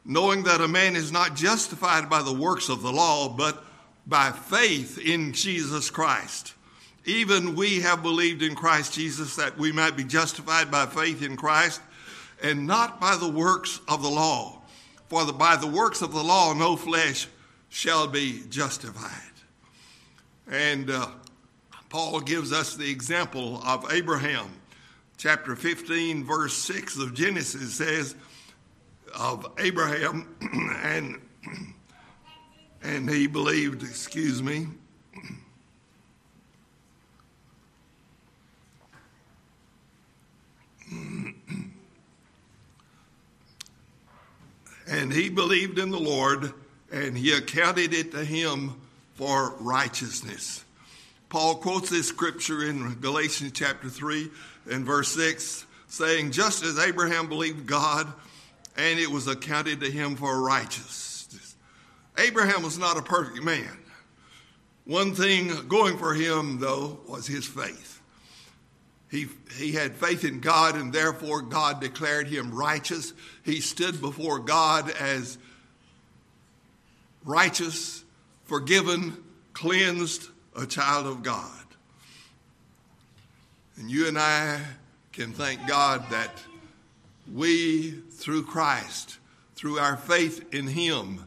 Knowing 0.04 0.42
that 0.44 0.60
a 0.60 0.68
man 0.68 0.96
is 0.96 1.12
not 1.12 1.36
justified 1.36 2.10
by 2.10 2.22
the 2.22 2.32
works 2.32 2.68
of 2.68 2.82
the 2.82 2.92
law, 2.92 3.28
but 3.28 3.64
by 4.06 4.30
faith 4.30 4.98
in 4.98 5.32
Jesus 5.32 5.90
Christ. 5.90 6.54
Even 7.04 7.56
we 7.56 7.80
have 7.80 8.02
believed 8.02 8.42
in 8.42 8.54
Christ 8.54 8.94
Jesus 8.94 9.36
that 9.36 9.58
we 9.58 9.72
might 9.72 9.96
be 9.96 10.04
justified 10.04 10.70
by 10.70 10.86
faith 10.86 11.22
in 11.22 11.36
Christ 11.36 11.80
and 12.42 12.66
not 12.66 13.00
by 13.00 13.16
the 13.16 13.28
works 13.28 13.80
of 13.88 14.02
the 14.02 14.08
law. 14.08 14.60
For 15.08 15.24
the, 15.24 15.32
by 15.32 15.56
the 15.56 15.66
works 15.66 16.02
of 16.02 16.12
the 16.12 16.22
law, 16.22 16.52
no 16.54 16.76
flesh 16.76 17.28
shall 17.68 18.06
be 18.06 18.42
justified. 18.50 19.10
And 20.50 20.90
uh, 20.90 21.08
Paul 21.88 22.20
gives 22.20 22.52
us 22.52 22.76
the 22.76 22.90
example 22.90 23.60
of 23.64 23.92
Abraham. 23.92 24.46
Chapter 25.18 25.54
15, 25.54 26.24
verse 26.24 26.54
6 26.54 26.98
of 26.98 27.14
Genesis 27.14 27.74
says 27.74 28.14
of 29.14 29.46
Abraham, 29.58 30.34
and, 30.82 31.20
and 32.82 33.08
he 33.08 33.26
believed, 33.26 33.82
excuse 33.82 34.42
me, 34.42 34.66
and 44.88 45.12
he 45.12 45.28
believed 45.28 45.78
in 45.78 45.90
the 45.90 45.98
Lord, 45.98 46.52
and 46.90 47.16
he 47.16 47.32
accounted 47.32 47.94
it 47.94 48.12
to 48.12 48.24
him 48.24 48.74
for 49.14 49.54
righteousness. 49.60 50.64
Paul 51.28 51.54
quotes 51.56 51.88
this 51.88 52.08
scripture 52.08 52.64
in 52.64 52.94
Galatians 53.00 53.52
chapter 53.54 53.88
3 53.88 54.30
and 54.70 54.84
verse 54.84 55.08
6, 55.14 55.64
saying, 55.88 56.30
Just 56.30 56.62
as 56.62 56.78
Abraham 56.78 57.26
believed 57.28 57.66
God, 57.66 58.12
and 58.76 58.98
it 58.98 59.10
was 59.10 59.26
accounted 59.26 59.80
to 59.80 59.90
him 59.90 60.16
for 60.16 60.40
righteousness. 60.40 61.56
Abraham 62.18 62.62
was 62.62 62.78
not 62.78 62.96
a 62.96 63.02
perfect 63.02 63.42
man. 63.42 63.78
One 64.84 65.14
thing 65.14 65.50
going 65.68 65.96
for 65.96 66.14
him, 66.14 66.58
though, 66.58 67.00
was 67.06 67.26
his 67.26 67.46
faith. 67.46 68.00
He, 69.10 69.26
he 69.56 69.72
had 69.72 69.94
faith 69.94 70.24
in 70.24 70.40
God, 70.40 70.74
and 70.74 70.92
therefore 70.92 71.42
God 71.42 71.80
declared 71.80 72.28
him 72.28 72.54
righteous. 72.54 73.12
He 73.44 73.60
stood 73.60 74.00
before 74.00 74.38
God 74.38 74.90
as 74.98 75.38
righteous, 77.24 78.04
forgiven, 78.44 79.22
cleansed, 79.52 80.28
a 80.56 80.66
child 80.66 81.06
of 81.06 81.22
God. 81.22 81.50
And 83.76 83.90
you 83.90 84.08
and 84.08 84.18
I 84.18 84.60
can 85.12 85.32
thank 85.32 85.66
God 85.66 86.08
that 86.10 86.30
we, 87.32 88.02
through 88.22 88.44
Christ, 88.44 89.18
through 89.56 89.80
our 89.80 89.96
faith 89.96 90.54
in 90.54 90.68
Him, 90.68 91.24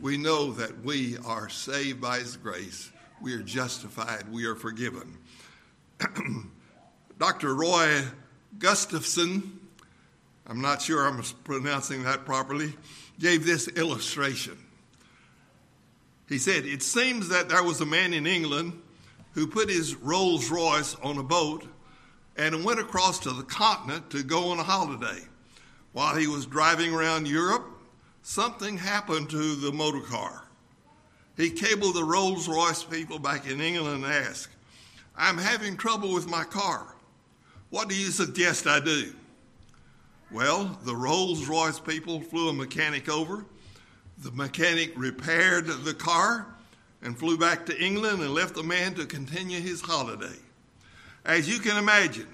we 0.00 0.16
know 0.16 0.52
that 0.52 0.82
we 0.82 1.18
are 1.18 1.50
saved 1.50 2.00
by 2.00 2.20
His 2.20 2.38
grace. 2.38 2.90
We 3.20 3.34
are 3.34 3.42
justified. 3.42 4.24
We 4.32 4.46
are 4.46 4.54
forgiven. 4.54 5.18
Dr. 7.18 7.54
Roy 7.54 8.04
Gustafson, 8.58 9.60
I'm 10.46 10.62
not 10.62 10.80
sure 10.80 11.06
I'm 11.06 11.22
pronouncing 11.44 12.04
that 12.04 12.24
properly, 12.24 12.72
gave 13.18 13.44
this 13.44 13.68
illustration. 13.68 14.56
He 16.26 16.38
said, 16.38 16.64
It 16.64 16.82
seems 16.82 17.28
that 17.28 17.50
there 17.50 17.62
was 17.62 17.82
a 17.82 17.86
man 17.86 18.14
in 18.14 18.26
England 18.26 18.80
who 19.32 19.46
put 19.46 19.68
his 19.68 19.94
Rolls 19.94 20.50
Royce 20.50 20.94
on 21.02 21.18
a 21.18 21.22
boat 21.22 21.66
and 22.38 22.64
went 22.64 22.80
across 22.80 23.18
to 23.20 23.30
the 23.30 23.42
continent 23.42 24.08
to 24.10 24.22
go 24.22 24.52
on 24.52 24.58
a 24.58 24.62
holiday. 24.62 25.20
While 25.92 26.16
he 26.16 26.26
was 26.26 26.46
driving 26.46 26.94
around 26.94 27.26
Europe, 27.26 27.66
something 28.22 28.78
happened 28.78 29.30
to 29.30 29.56
the 29.56 29.72
motor 29.72 30.00
car. 30.00 30.44
He 31.36 31.50
cabled 31.50 31.94
the 31.94 32.04
Rolls 32.04 32.48
Royce 32.48 32.84
people 32.84 33.18
back 33.18 33.48
in 33.48 33.60
England 33.60 34.04
and 34.04 34.12
asked, 34.12 34.48
I'm 35.16 35.38
having 35.38 35.76
trouble 35.76 36.12
with 36.12 36.28
my 36.28 36.44
car. 36.44 36.94
What 37.70 37.88
do 37.88 37.94
you 37.94 38.06
suggest 38.06 38.66
I 38.66 38.80
do? 38.80 39.12
Well, 40.30 40.78
the 40.84 40.94
Rolls 40.94 41.46
Royce 41.46 41.80
people 41.80 42.20
flew 42.20 42.50
a 42.50 42.52
mechanic 42.52 43.08
over 43.08 43.44
the 44.22 44.30
mechanic 44.32 44.92
repaired 44.96 45.66
the 45.66 45.94
car 45.94 46.46
and 47.02 47.18
flew 47.18 47.38
back 47.38 47.64
to 47.66 47.82
England 47.82 48.20
and 48.20 48.34
left 48.34 48.54
the 48.54 48.62
man 48.62 48.94
to 48.94 49.06
continue 49.06 49.60
his 49.60 49.80
holiday. 49.80 50.36
As 51.24 51.48
you 51.48 51.58
can 51.58 51.78
imagine, 51.78 52.26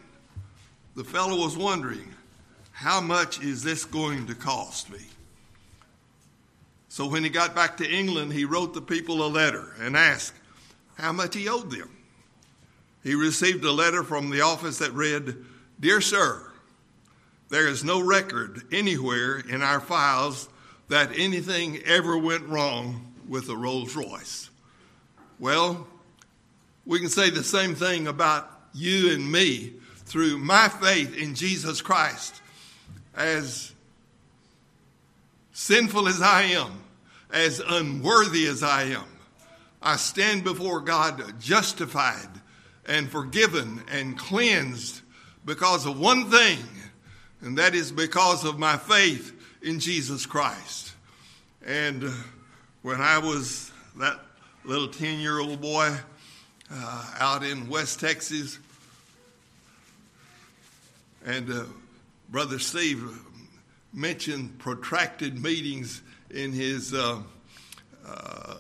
the 0.97 1.05
fellow 1.05 1.45
was 1.45 1.57
wondering, 1.57 2.13
how 2.77 3.01
much 3.01 3.41
is 3.41 3.63
this 3.63 3.87
going 3.87 4.27
to 4.27 4.35
cost 4.35 4.91
me? 4.91 5.01
So 6.91 7.07
when 7.07 7.25
he 7.25 7.31
got 7.31 7.55
back 7.55 7.79
to 7.79 7.91
England, 7.91 8.35
he 8.35 8.45
wrote 8.45 8.75
the 8.75 8.83
people 8.83 9.25
a 9.25 9.29
letter 9.29 9.73
and 9.81 9.97
asked 9.97 10.35
how 10.97 11.13
much 11.13 11.35
he 11.35 11.49
owed 11.49 11.71
them. 11.71 11.89
He 13.03 13.15
received 13.15 13.65
a 13.65 13.73
letter 13.73 14.05
from 14.05 14.29
the 14.29 14.43
office 14.43 14.77
that 14.79 14.93
read, 14.93 15.37
Dear 15.81 16.03
Sir, 16.03 16.53
there 17.49 17.67
is 17.67 17.83
no 17.83 17.99
record 17.99 18.65
anywhere 18.71 19.39
in 19.39 19.63
our 19.63 19.81
files 19.81 20.47
that 20.89 21.19
anything 21.19 21.79
ever 21.87 22.19
went 22.19 22.47
wrong 22.47 23.15
with 23.27 23.49
a 23.49 23.57
Rolls 23.57 23.97
Royce. 23.97 24.51
Well, 25.39 25.89
we 26.85 27.01
can 27.01 27.09
say 27.09 27.31
the 27.31 27.43
same 27.43 27.75
thing 27.75 28.07
about 28.07 28.51
you 28.75 29.15
and 29.15 29.33
me 29.33 29.73
through 30.05 30.37
my 30.37 30.69
faith 30.69 31.17
in 31.17 31.35
Jesus 31.35 31.81
Christ. 31.81 32.43
As 33.17 33.73
sinful 35.53 36.07
as 36.07 36.21
I 36.21 36.43
am, 36.43 36.83
as 37.33 37.61
unworthy 37.61 38.47
as 38.47 38.63
I 38.63 38.85
am, 38.85 39.07
I 39.83 39.97
stand 39.97 40.45
before 40.45 40.81
God 40.81 41.41
justified 41.41 42.29
and 42.87 43.11
forgiven 43.11 43.83
and 43.91 44.19
cleansed 44.19 45.01
because 45.45 45.87
of 45.87 45.99
one 45.99 46.31
thing, 46.31 46.59
and 47.41 47.57
that 47.59 47.75
is 47.75 47.91
because 47.91 48.45
of 48.45 48.59
my 48.59 48.77
faith 48.77 49.33
in 49.63 49.81
Jesus 49.81 50.27
Christ. 50.27 50.93
And 51.65 52.05
uh, 52.05 52.11
when 52.83 53.01
I 53.01 53.19
was 53.19 53.73
that 53.97 54.21
little 54.65 54.89
10 54.89 55.21
year 55.21 55.41
old 55.41 55.61
boy 55.61 55.97
uh, 56.71 57.11
out 57.19 57.43
in 57.45 57.69
West 57.69 58.01
Texas, 58.01 58.59
And 61.25 61.51
uh, 61.51 61.65
Brother 62.29 62.59
Steve 62.59 63.05
mentioned 63.93 64.59
protracted 64.59 65.41
meetings 65.41 66.03
in 66.31 66.53
his 66.53 66.93
uh, 66.93 67.23
uh, 68.05 68.57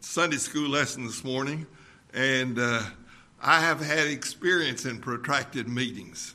Sunday 0.00 0.36
school 0.36 0.68
lesson 0.68 1.06
this 1.06 1.22
morning. 1.22 1.64
And 2.12 2.58
uh, 2.58 2.82
I 3.40 3.60
have 3.60 3.80
had 3.80 4.08
experience 4.08 4.84
in 4.84 4.98
protracted 4.98 5.68
meetings. 5.68 6.34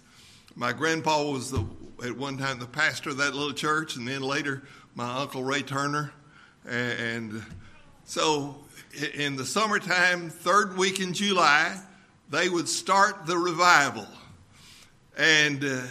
My 0.55 0.71
grandpa 0.71 1.23
was 1.23 1.51
the, 1.51 1.65
at 2.01 2.15
one 2.15 2.37
time 2.37 2.59
the 2.59 2.65
pastor 2.65 3.09
of 3.09 3.17
that 3.17 3.35
little 3.35 3.53
church, 3.53 3.97
and 3.97 4.07
then 4.07 4.21
later 4.21 4.63
my 4.95 5.17
uncle 5.17 5.43
Ray 5.43 5.63
Turner. 5.63 6.13
And 6.65 7.43
so 8.05 8.63
in 9.13 9.35
the 9.35 9.45
summertime, 9.45 10.29
third 10.29 10.77
week 10.77 11.01
in 11.01 11.11
July, 11.11 11.77
they 12.29 12.47
would 12.47 12.69
start 12.69 13.25
the 13.25 13.37
revival. 13.37 14.07
And 15.17 15.63
uh, 15.65 15.81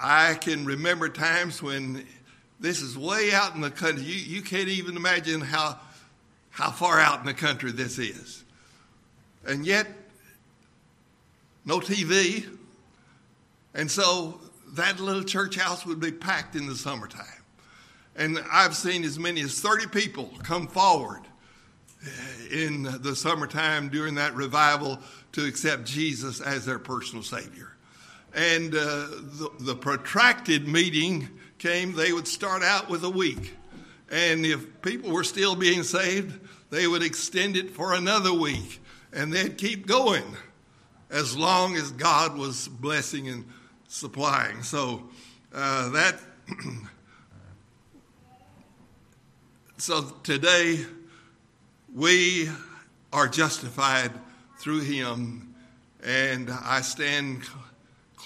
I 0.00 0.34
can 0.34 0.64
remember 0.64 1.08
times 1.08 1.62
when 1.62 2.06
this 2.60 2.82
is 2.82 2.96
way 2.96 3.32
out 3.32 3.54
in 3.54 3.60
the 3.60 3.70
country. 3.70 4.04
You, 4.04 4.36
you 4.36 4.42
can't 4.42 4.68
even 4.68 4.96
imagine 4.96 5.40
how, 5.40 5.78
how 6.50 6.70
far 6.70 7.00
out 7.00 7.20
in 7.20 7.26
the 7.26 7.34
country 7.34 7.72
this 7.72 7.98
is. 7.98 8.44
And 9.46 9.66
yet, 9.66 9.86
no 11.64 11.80
TV. 11.80 12.46
And 13.74 13.90
so 13.90 14.40
that 14.74 15.00
little 15.00 15.22
church 15.22 15.56
house 15.56 15.86
would 15.86 16.00
be 16.00 16.12
packed 16.12 16.54
in 16.56 16.66
the 16.66 16.76
summertime. 16.76 17.24
And 18.16 18.42
I've 18.50 18.76
seen 18.76 19.04
as 19.04 19.18
many 19.18 19.40
as 19.42 19.60
30 19.60 19.86
people 19.88 20.32
come 20.42 20.66
forward 20.66 21.22
in 22.50 22.82
the 23.02 23.14
summertime 23.14 23.88
during 23.88 24.16
that 24.16 24.34
revival 24.34 24.98
to 25.32 25.44
accept 25.44 25.84
Jesus 25.84 26.40
as 26.40 26.64
their 26.64 26.78
personal 26.78 27.22
Savior. 27.22 27.72
And 28.34 28.74
uh, 28.74 28.78
the, 28.78 29.50
the 29.60 29.74
protracted 29.74 30.68
meeting 30.68 31.28
came, 31.58 31.94
they 31.94 32.12
would 32.12 32.28
start 32.28 32.62
out 32.62 32.88
with 32.88 33.04
a 33.04 33.10
week. 33.10 33.54
And 34.10 34.46
if 34.46 34.80
people 34.82 35.10
were 35.10 35.24
still 35.24 35.54
being 35.54 35.82
saved, 35.82 36.38
they 36.70 36.86
would 36.86 37.02
extend 37.02 37.56
it 37.56 37.70
for 37.70 37.94
another 37.94 38.32
week. 38.32 38.80
And 39.12 39.32
they'd 39.32 39.56
keep 39.56 39.86
going 39.86 40.24
as 41.10 41.36
long 41.36 41.76
as 41.76 41.90
God 41.92 42.36
was 42.36 42.68
blessing 42.68 43.28
and 43.28 43.44
supplying. 43.88 44.62
So 44.62 45.08
uh, 45.54 45.88
that. 45.90 46.20
so 49.78 50.02
today, 50.22 50.84
we 51.94 52.48
are 53.12 53.28
justified 53.28 54.12
through 54.58 54.80
him, 54.80 55.54
and 56.04 56.50
I 56.50 56.82
stand 56.82 57.42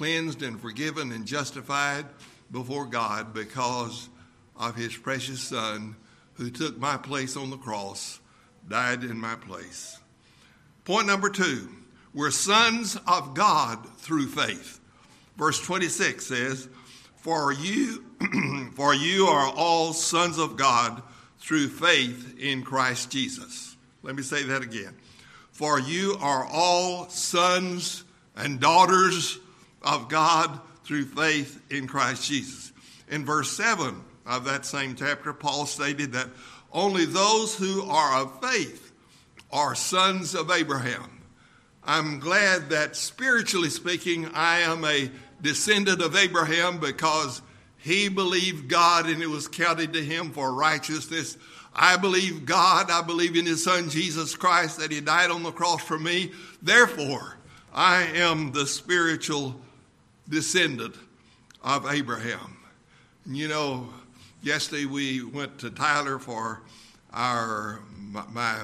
cleansed 0.02 0.42
and 0.42 0.60
forgiven 0.60 1.12
and 1.12 1.24
justified 1.24 2.04
before 2.50 2.86
God 2.86 3.32
because 3.32 4.08
of 4.56 4.74
his 4.74 4.96
precious 4.96 5.40
Son 5.40 5.94
who 6.32 6.50
took 6.50 6.76
my 6.76 6.96
place 6.96 7.36
on 7.36 7.50
the 7.50 7.56
cross, 7.56 8.18
died 8.68 9.04
in 9.04 9.16
my 9.16 9.36
place. 9.36 10.00
Point 10.84 11.06
number 11.06 11.30
two 11.30 11.68
we're 12.12 12.32
sons 12.32 12.98
of 13.06 13.34
God 13.34 13.78
through 13.98 14.26
faith. 14.26 14.80
Verse 15.36 15.60
26 15.60 16.26
says, 16.26 16.68
For 17.18 17.52
you, 17.52 18.04
for 18.74 18.92
you 18.94 19.26
are 19.26 19.54
all 19.54 19.92
sons 19.92 20.36
of 20.36 20.56
God 20.56 21.00
through 21.38 21.68
faith 21.68 22.40
in 22.40 22.64
Christ 22.64 23.12
Jesus. 23.12 23.76
Let 24.02 24.16
me 24.16 24.24
say 24.24 24.42
that 24.42 24.62
again. 24.62 24.96
For 25.52 25.78
you 25.78 26.16
are 26.20 26.44
all 26.44 27.08
sons 27.08 28.02
and 28.34 28.58
daughters 28.58 29.38
of 29.84 30.08
God 30.08 30.60
through 30.84 31.04
faith 31.04 31.60
in 31.70 31.86
Christ 31.86 32.28
Jesus. 32.28 32.72
In 33.08 33.24
verse 33.24 33.50
7 33.50 34.02
of 34.26 34.44
that 34.44 34.66
same 34.66 34.94
chapter, 34.94 35.32
Paul 35.32 35.66
stated 35.66 36.12
that 36.12 36.28
only 36.72 37.04
those 37.04 37.54
who 37.54 37.82
are 37.88 38.22
of 38.22 38.40
faith 38.40 38.92
are 39.52 39.74
sons 39.74 40.34
of 40.34 40.50
Abraham. 40.50 41.22
I'm 41.84 42.20
glad 42.20 42.70
that 42.70 42.96
spiritually 42.96 43.68
speaking, 43.68 44.28
I 44.32 44.60
am 44.60 44.84
a 44.84 45.10
descendant 45.42 46.00
of 46.00 46.16
Abraham 46.16 46.78
because 46.78 47.42
he 47.78 48.08
believed 48.08 48.68
God 48.68 49.06
and 49.06 49.22
it 49.22 49.28
was 49.28 49.48
counted 49.48 49.92
to 49.92 50.02
him 50.02 50.30
for 50.30 50.54
righteousness. 50.54 51.36
I 51.74 51.96
believe 51.96 52.46
God. 52.46 52.90
I 52.90 53.02
believe 53.02 53.36
in 53.36 53.46
his 53.46 53.64
son 53.64 53.90
Jesus 53.90 54.36
Christ 54.36 54.78
that 54.78 54.92
he 54.92 55.00
died 55.00 55.30
on 55.30 55.42
the 55.42 55.50
cross 55.50 55.82
for 55.82 55.98
me. 55.98 56.30
Therefore, 56.62 57.36
I 57.74 58.02
am 58.14 58.52
the 58.52 58.66
spiritual 58.66 59.60
descendant 60.28 60.94
of 61.62 61.86
Abraham. 61.86 62.56
And 63.24 63.36
you 63.36 63.48
know, 63.48 63.88
yesterday 64.42 64.86
we 64.86 65.24
went 65.24 65.58
to 65.60 65.70
Tyler 65.70 66.18
for 66.18 66.62
our 67.12 67.80
my, 67.98 68.24
my 68.32 68.60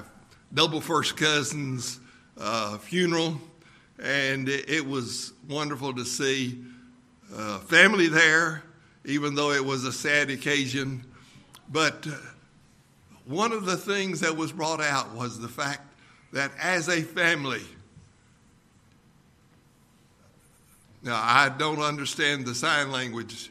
double 0.52 0.80
first 0.80 1.16
cousin's 1.16 2.00
uh, 2.38 2.78
funeral, 2.78 3.40
and 4.02 4.48
it, 4.48 4.68
it, 4.68 4.86
was 4.86 5.32
wonderful 5.48 5.92
to 5.94 6.04
see 6.04 6.58
uh, 7.34 7.58
family 7.60 8.08
there, 8.08 8.62
even 9.04 9.34
though 9.34 9.50
it 9.50 9.64
was 9.64 9.84
a 9.84 9.92
sad 9.92 10.30
occasion. 10.30 11.04
But 11.68 12.06
uh, 12.06 12.12
one 13.26 13.52
of 13.52 13.64
the 13.64 13.76
things 13.76 14.20
that 14.20 14.36
was 14.36 14.52
brought 14.52 14.80
out 14.80 15.14
was 15.14 15.38
the 15.38 15.48
fact 15.48 15.82
that 16.32 16.50
as 16.60 16.88
a 16.88 17.02
family, 17.02 17.62
now 21.02 21.20
I 21.22 21.48
don't 21.48 21.80
understand 21.80 22.46
the 22.46 22.54
sign 22.54 22.90
language. 22.90 23.50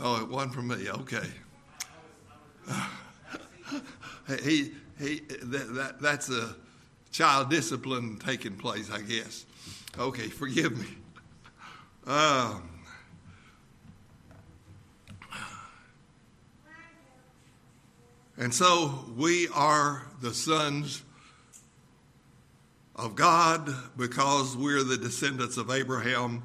Oh, 0.00 0.20
it 0.20 0.28
wasn't 0.28 0.54
for 0.54 0.62
me. 0.62 0.88
Okay. 0.88 1.28
he 4.42 4.72
he 4.98 5.20
that, 5.42 5.74
that 5.74 6.00
that's 6.00 6.30
a 6.30 6.54
child 7.10 7.50
discipline 7.50 8.18
taking 8.24 8.56
place, 8.56 8.90
I 8.90 9.00
guess. 9.00 9.44
Okay, 9.98 10.28
forgive 10.28 10.78
me. 10.78 10.86
Um, 12.06 12.68
and 18.38 18.54
so 18.54 19.04
we 19.16 19.48
are 19.48 20.06
the 20.20 20.32
sons 20.32 21.02
of 22.98 23.14
God 23.14 23.72
because 23.96 24.56
we're 24.56 24.82
the 24.82 24.98
descendants 24.98 25.56
of 25.56 25.70
Abraham, 25.70 26.42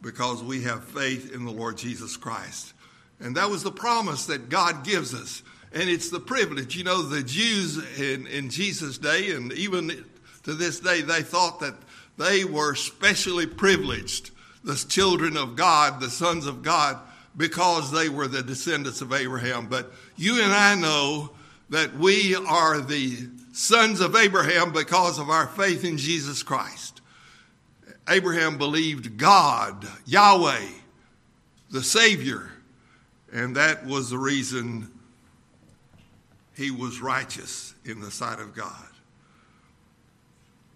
because 0.00 0.42
we 0.42 0.62
have 0.62 0.84
faith 0.84 1.34
in 1.34 1.44
the 1.44 1.52
Lord 1.52 1.76
Jesus 1.76 2.16
Christ. 2.16 2.72
And 3.18 3.36
that 3.36 3.50
was 3.50 3.62
the 3.62 3.72
promise 3.72 4.26
that 4.26 4.48
God 4.48 4.84
gives 4.84 5.12
us 5.12 5.42
and 5.72 5.88
it's 5.88 6.10
the 6.10 6.20
privilege. 6.20 6.76
You 6.76 6.84
know, 6.84 7.02
the 7.02 7.22
Jews 7.22 7.78
in, 7.98 8.26
in 8.26 8.50
Jesus' 8.50 8.98
day, 8.98 9.32
and 9.32 9.52
even 9.52 10.04
to 10.44 10.54
this 10.54 10.80
day, 10.80 11.02
they 11.02 11.22
thought 11.22 11.60
that 11.60 11.74
they 12.18 12.44
were 12.44 12.74
specially 12.74 13.46
privileged, 13.46 14.30
the 14.64 14.74
children 14.74 15.36
of 15.36 15.56
God, 15.56 16.00
the 16.00 16.10
sons 16.10 16.46
of 16.46 16.62
God, 16.62 16.98
because 17.36 17.92
they 17.92 18.08
were 18.08 18.26
the 18.26 18.42
descendants 18.42 19.00
of 19.00 19.12
Abraham. 19.12 19.68
But 19.68 19.92
you 20.16 20.42
and 20.42 20.52
I 20.52 20.74
know 20.74 21.30
that 21.70 21.94
we 21.94 22.34
are 22.34 22.80
the 22.80 23.28
sons 23.52 24.00
of 24.00 24.14
Abraham 24.14 24.72
because 24.72 25.18
of 25.18 25.30
our 25.30 25.46
faith 25.46 25.84
in 25.84 25.96
Jesus 25.96 26.42
Christ. 26.42 27.00
Abraham 28.08 28.58
believed 28.58 29.16
God, 29.16 29.86
Yahweh, 30.06 30.66
the 31.70 31.82
Savior, 31.82 32.50
and 33.32 33.56
that 33.56 33.86
was 33.86 34.10
the 34.10 34.18
reason 34.18 34.90
he 36.56 36.70
was 36.70 37.00
righteous 37.00 37.74
in 37.84 38.00
the 38.00 38.10
sight 38.10 38.40
of 38.40 38.54
God. 38.54 38.86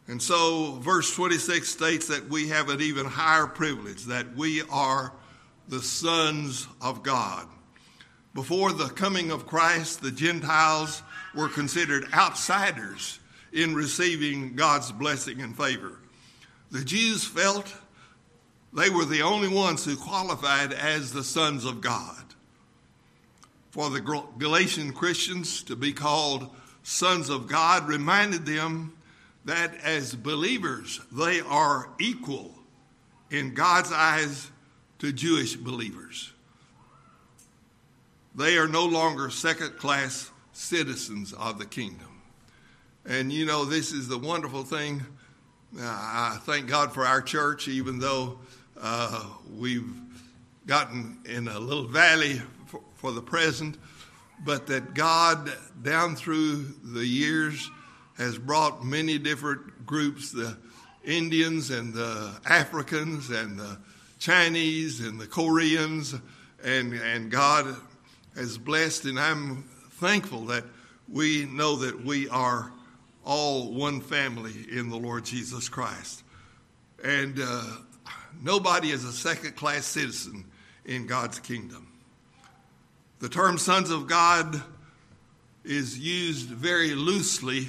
And 0.06 0.22
so, 0.22 0.78
verse 0.80 1.14
26 1.14 1.68
states 1.68 2.08
that 2.08 2.28
we 2.28 2.48
have 2.48 2.68
an 2.68 2.80
even 2.80 3.06
higher 3.06 3.46
privilege, 3.46 4.04
that 4.04 4.36
we 4.36 4.62
are 4.70 5.12
the 5.68 5.80
sons 5.80 6.68
of 6.80 7.02
God. 7.02 7.48
Before 8.34 8.72
the 8.72 8.88
coming 8.88 9.30
of 9.30 9.46
Christ, 9.46 10.02
the 10.02 10.10
Gentiles 10.10 11.02
were 11.34 11.48
considered 11.48 12.12
outsiders 12.12 13.20
in 13.52 13.74
receiving 13.74 14.56
God's 14.56 14.90
blessing 14.90 15.40
and 15.40 15.56
favor. 15.56 15.98
The 16.70 16.84
Jews 16.84 17.24
felt 17.24 17.72
they 18.72 18.90
were 18.90 19.04
the 19.04 19.22
only 19.22 19.48
ones 19.48 19.84
who 19.84 19.96
qualified 19.96 20.72
as 20.72 21.12
the 21.12 21.22
sons 21.22 21.64
of 21.64 21.80
God 21.80 22.24
for 23.74 23.90
the 23.90 24.00
Galatian 24.38 24.92
Christians 24.92 25.64
to 25.64 25.74
be 25.74 25.92
called 25.92 26.48
sons 26.84 27.28
of 27.28 27.48
God 27.48 27.88
reminded 27.88 28.46
them 28.46 28.96
that 29.44 29.74
as 29.82 30.14
believers, 30.14 31.00
they 31.10 31.40
are 31.40 31.90
equal 31.98 32.54
in 33.32 33.52
God's 33.52 33.90
eyes 33.90 34.52
to 35.00 35.12
Jewish 35.12 35.56
believers. 35.56 36.33
They 38.34 38.58
are 38.58 38.66
no 38.66 38.84
longer 38.84 39.30
second 39.30 39.76
class 39.76 40.30
citizens 40.52 41.32
of 41.32 41.58
the 41.58 41.66
kingdom. 41.66 42.08
And 43.06 43.32
you 43.32 43.46
know, 43.46 43.64
this 43.64 43.92
is 43.92 44.08
the 44.08 44.18
wonderful 44.18 44.64
thing. 44.64 45.04
I 45.78 46.38
thank 46.42 46.68
God 46.68 46.92
for 46.92 47.04
our 47.04 47.20
church, 47.20 47.68
even 47.68 47.98
though 47.98 48.38
uh, 48.80 49.24
we've 49.56 49.88
gotten 50.66 51.18
in 51.26 51.48
a 51.48 51.58
little 51.58 51.86
valley 51.86 52.40
for, 52.66 52.80
for 52.94 53.12
the 53.12 53.20
present, 53.20 53.76
but 54.44 54.66
that 54.66 54.94
God, 54.94 55.52
down 55.82 56.16
through 56.16 56.74
the 56.82 57.06
years, 57.06 57.70
has 58.16 58.38
brought 58.38 58.84
many 58.84 59.18
different 59.18 59.86
groups 59.86 60.32
the 60.32 60.56
Indians 61.04 61.70
and 61.70 61.92
the 61.92 62.32
Africans 62.48 63.30
and 63.30 63.58
the 63.58 63.78
Chinese 64.18 65.00
and 65.00 65.20
the 65.20 65.26
Koreans, 65.26 66.14
and, 66.62 66.94
and 66.94 67.30
God 67.30 67.76
has 68.36 68.58
blessed, 68.58 69.04
and 69.04 69.18
I'm 69.18 69.64
thankful 69.92 70.46
that 70.46 70.64
we 71.08 71.44
know 71.46 71.76
that 71.76 72.04
we 72.04 72.28
are 72.28 72.72
all 73.24 73.72
one 73.72 74.00
family 74.00 74.54
in 74.70 74.90
the 74.90 74.96
Lord 74.96 75.24
Jesus 75.24 75.68
Christ. 75.68 76.22
And 77.02 77.38
uh, 77.40 77.64
nobody 78.42 78.90
is 78.90 79.04
a 79.04 79.12
second 79.12 79.56
class 79.56 79.86
citizen 79.86 80.44
in 80.84 81.06
God's 81.06 81.38
kingdom. 81.38 81.88
The 83.20 83.28
term 83.28 83.58
sons 83.58 83.90
of 83.90 84.06
God 84.06 84.62
is 85.64 85.98
used 85.98 86.48
very 86.48 86.94
loosely 86.94 87.68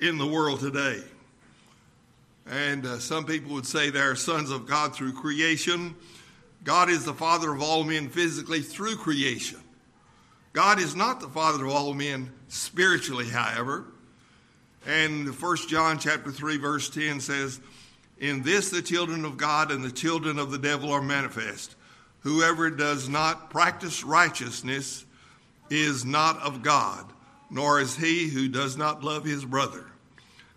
in 0.00 0.18
the 0.18 0.26
world 0.26 0.60
today. 0.60 1.02
And 2.46 2.86
uh, 2.86 2.98
some 2.98 3.24
people 3.24 3.54
would 3.54 3.66
say 3.66 3.90
they 3.90 4.00
are 4.00 4.14
sons 4.14 4.50
of 4.50 4.66
God 4.66 4.94
through 4.94 5.14
creation. 5.14 5.94
God 6.62 6.90
is 6.90 7.04
the 7.04 7.14
father 7.14 7.52
of 7.52 7.62
all 7.62 7.84
men 7.84 8.08
physically 8.08 8.60
through 8.60 8.96
creation. 8.96 9.60
God 10.54 10.78
is 10.78 10.94
not 10.94 11.20
the 11.20 11.28
father 11.28 11.66
of 11.66 11.72
all 11.72 11.92
men 11.94 12.32
spiritually, 12.48 13.28
however. 13.28 13.84
And 14.86 15.34
1 15.34 15.56
John 15.68 15.98
chapter 15.98 16.30
3 16.30 16.58
verse 16.58 16.88
10 16.88 17.20
says, 17.20 17.60
"In 18.18 18.42
this 18.42 18.70
the 18.70 18.80
children 18.80 19.24
of 19.24 19.36
God 19.36 19.72
and 19.72 19.84
the 19.84 19.90
children 19.90 20.38
of 20.38 20.52
the 20.52 20.58
devil 20.58 20.92
are 20.92 21.02
manifest. 21.02 21.74
Whoever 22.20 22.70
does 22.70 23.08
not 23.08 23.50
practice 23.50 24.04
righteousness 24.04 25.04
is 25.70 26.04
not 26.04 26.38
of 26.38 26.62
God, 26.62 27.12
nor 27.50 27.80
is 27.80 27.96
he 27.96 28.28
who 28.28 28.46
does 28.46 28.76
not 28.76 29.02
love 29.02 29.24
his 29.24 29.44
brother." 29.44 29.90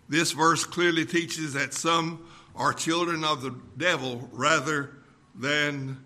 This 0.08 0.30
verse 0.30 0.64
clearly 0.64 1.06
teaches 1.06 1.54
that 1.54 1.74
some 1.74 2.20
are 2.54 2.72
children 2.72 3.24
of 3.24 3.42
the 3.42 3.54
devil 3.76 4.30
rather 4.32 4.96
than 5.34 6.04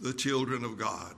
the 0.00 0.12
children 0.12 0.64
of 0.64 0.76
God. 0.76 1.17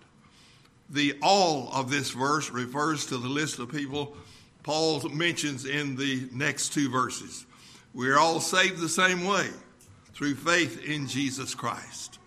The 0.90 1.16
all 1.22 1.70
of 1.72 1.90
this 1.90 2.10
verse 2.10 2.50
refers 2.50 3.06
to 3.06 3.18
the 3.18 3.28
list 3.28 3.58
of 3.58 3.70
people 3.70 4.16
Paul 4.62 5.00
mentions 5.08 5.64
in 5.64 5.96
the 5.96 6.28
next 6.32 6.72
two 6.72 6.90
verses. 6.90 7.46
We 7.94 8.10
are 8.10 8.18
all 8.18 8.40
saved 8.40 8.78
the 8.78 8.88
same 8.88 9.24
way 9.24 9.48
through 10.12 10.34
faith 10.34 10.84
in 10.84 11.06
Jesus 11.06 11.54
Christ. 11.54 12.18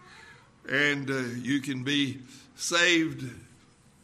And 0.70 1.10
uh, 1.12 1.20
you 1.42 1.62
can 1.62 1.84
be 1.84 2.20
saved 2.56 3.30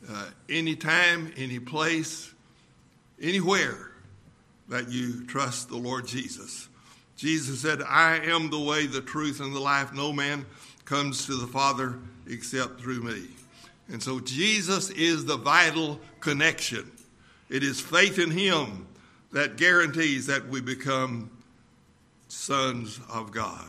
uh, 0.09 0.25
anytime, 0.47 1.33
any 1.37 1.59
place, 1.59 2.31
anywhere 3.21 3.91
that 4.67 4.89
you 4.89 5.25
trust 5.25 5.69
the 5.69 5.77
Lord 5.77 6.05
Jesus. 6.05 6.67
Jesus 7.15 7.61
said, 7.61 7.81
I 7.81 8.17
am 8.17 8.49
the 8.49 8.59
way, 8.59 8.85
the 8.85 9.01
truth, 9.01 9.39
and 9.39 9.53
the 9.53 9.59
life. 9.59 9.91
No 9.93 10.13
man 10.13 10.45
comes 10.85 11.25
to 11.25 11.35
the 11.35 11.47
Father 11.47 11.97
except 12.27 12.79
through 12.79 13.01
me. 13.01 13.27
And 13.91 14.01
so 14.01 14.19
Jesus 14.19 14.89
is 14.91 15.25
the 15.25 15.37
vital 15.37 15.99
connection. 16.19 16.91
It 17.49 17.63
is 17.63 17.81
faith 17.81 18.19
in 18.19 18.31
Him 18.31 18.87
that 19.31 19.57
guarantees 19.57 20.27
that 20.27 20.47
we 20.47 20.61
become 20.61 21.31
sons 22.27 22.99
of 23.11 23.31
God. 23.31 23.65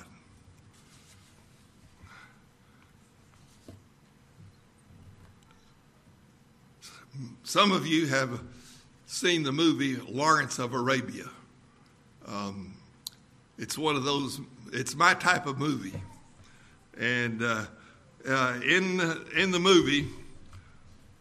Some 7.42 7.72
of 7.72 7.86
you 7.86 8.06
have 8.06 8.40
seen 9.06 9.42
the 9.42 9.52
movie 9.52 9.96
Lawrence 9.96 10.58
of 10.58 10.72
Arabia. 10.72 11.24
Um, 12.26 12.74
it's 13.58 13.76
one 13.76 13.96
of 13.96 14.04
those, 14.04 14.40
it's 14.72 14.94
my 14.94 15.14
type 15.14 15.46
of 15.46 15.58
movie. 15.58 16.00
And 16.98 17.42
uh, 17.42 17.64
uh, 18.28 18.60
in, 18.64 19.00
in 19.36 19.50
the 19.50 19.58
movie, 19.58 20.08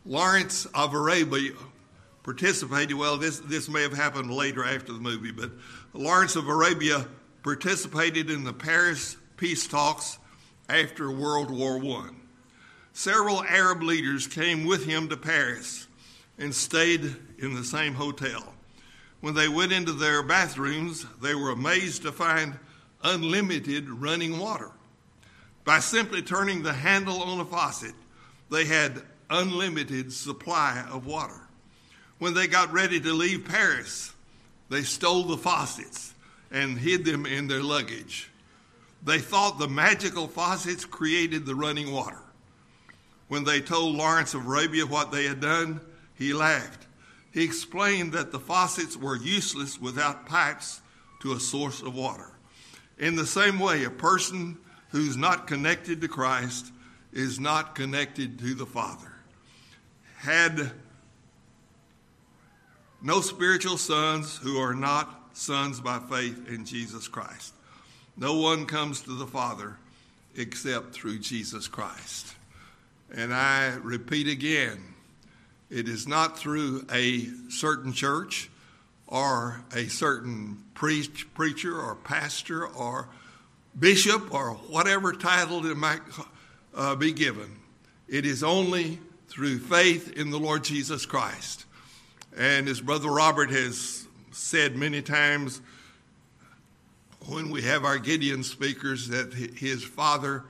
Lawrence 0.05 0.65
of 0.73 0.93
Arabia 0.93 1.51
participated. 2.23 2.95
Well, 2.95 3.17
this, 3.17 3.39
this 3.39 3.69
may 3.69 3.81
have 3.81 3.93
happened 3.93 4.31
later 4.31 4.63
after 4.63 4.93
the 4.93 4.99
movie, 4.99 5.31
but 5.31 5.51
Lawrence 5.93 6.35
of 6.35 6.47
Arabia 6.47 7.05
participated 7.43 8.29
in 8.29 8.43
the 8.43 8.53
Paris 8.53 9.17
peace 9.37 9.67
talks 9.67 10.19
after 10.67 11.11
World 11.11 11.49
War 11.49 11.77
I. 11.77 12.09
Several 12.93 13.43
Arab 13.43 13.81
leaders 13.81 14.27
came 14.27 14.65
with 14.65 14.85
him 14.85 15.07
to 15.09 15.17
Paris 15.17 15.87
and 16.37 16.53
stayed 16.53 17.15
in 17.37 17.55
the 17.55 17.63
same 17.63 17.93
hotel. 17.93 18.53
When 19.21 19.33
they 19.33 19.47
went 19.47 19.71
into 19.71 19.93
their 19.93 20.23
bathrooms, 20.23 21.05
they 21.21 21.35
were 21.35 21.51
amazed 21.51 22.03
to 22.03 22.11
find 22.11 22.57
unlimited 23.03 23.89
running 23.89 24.39
water. 24.39 24.71
By 25.69 25.81
simply 25.81 26.23
turning 26.23 26.63
the 26.63 26.73
handle 26.73 27.21
on 27.21 27.39
a 27.39 27.45
faucet, 27.45 27.93
they 28.49 28.65
had 28.65 29.03
unlimited 29.29 30.11
supply 30.11 30.83
of 30.89 31.05
water. 31.05 31.41
When 32.17 32.33
they 32.33 32.47
got 32.47 32.73
ready 32.73 32.99
to 32.99 33.13
leave 33.13 33.45
Paris, 33.45 34.11
they 34.69 34.81
stole 34.81 35.25
the 35.25 35.37
faucets 35.37 36.15
and 36.49 36.79
hid 36.79 37.05
them 37.05 37.27
in 37.27 37.47
their 37.47 37.61
luggage. 37.61 38.31
They 39.03 39.19
thought 39.19 39.59
the 39.59 39.67
magical 39.67 40.27
faucets 40.27 40.85
created 40.85 41.45
the 41.45 41.53
running 41.53 41.91
water. 41.91 42.23
When 43.27 43.43
they 43.43 43.61
told 43.61 43.95
Lawrence 43.95 44.33
of 44.33 44.47
Arabia 44.47 44.87
what 44.87 45.11
they 45.11 45.25
had 45.25 45.39
done, 45.39 45.81
he 46.15 46.33
laughed. 46.33 46.87
He 47.31 47.43
explained 47.43 48.13
that 48.13 48.31
the 48.31 48.39
faucets 48.39 48.97
were 48.97 49.17
useless 49.17 49.79
without 49.79 50.25
pipes 50.25 50.81
to 51.19 51.33
a 51.33 51.39
source 51.39 51.83
of 51.83 51.93
water. 51.93 52.31
In 52.97 53.15
the 53.15 53.27
same 53.27 53.59
way, 53.59 53.83
a 53.83 53.91
person 53.91 54.57
who's 54.89 55.17
not 55.17 55.47
connected 55.47 56.01
to 56.01 56.07
Christ 56.07 56.71
is 57.11 57.39
not 57.39 57.75
connected 57.75 58.39
to 58.39 58.53
the 58.53 58.65
Father. 58.65 59.11
Had 60.17 60.71
no 63.01 63.21
spiritual 63.21 63.77
sons 63.77 64.37
who 64.37 64.59
are 64.59 64.73
not 64.73 65.29
sons 65.33 65.79
by 65.79 65.99
faith 65.99 66.49
in 66.49 66.65
Jesus 66.65 67.07
Christ. 67.07 67.53
No 68.17 68.35
one 68.35 68.65
comes 68.65 69.01
to 69.03 69.17
the 69.17 69.27
Father 69.27 69.77
except 70.35 70.93
through 70.93 71.19
Jesus 71.19 71.67
Christ. 71.67 72.35
And 73.15 73.33
I 73.33 73.75
repeat 73.81 74.27
again, 74.27 74.83
it 75.69 75.87
is 75.87 76.07
not 76.07 76.37
through 76.37 76.85
a 76.91 77.27
certain 77.49 77.93
church 77.93 78.49
or 79.07 79.63
a 79.73 79.87
certain 79.87 80.63
preach, 80.73 81.33
preacher 81.33 81.79
or 81.79 81.95
pastor 81.95 82.67
or 82.67 83.09
bishop 83.77 84.33
or 84.33 84.51
whatever 84.51 85.13
title 85.13 85.65
it 85.65 85.77
might 85.77 86.01
uh, 86.75 86.95
be 86.95 87.11
given. 87.11 87.57
It 88.07 88.25
is 88.25 88.43
only 88.43 88.99
through 89.27 89.59
faith 89.59 90.13
in 90.13 90.31
the 90.31 90.39
Lord 90.39 90.63
Jesus 90.63 91.05
Christ. 91.05 91.65
And 92.35 92.67
as 92.67 92.81
Brother 92.81 93.09
Robert 93.09 93.51
has 93.51 94.07
said 94.31 94.75
many 94.75 95.01
times, 95.01 95.61
when 97.27 97.49
we 97.51 97.61
have 97.63 97.85
our 97.85 97.99
Gideon 97.99 98.43
speakers, 98.43 99.09
that 99.09 99.33
his 99.33 99.83
father 99.83 100.43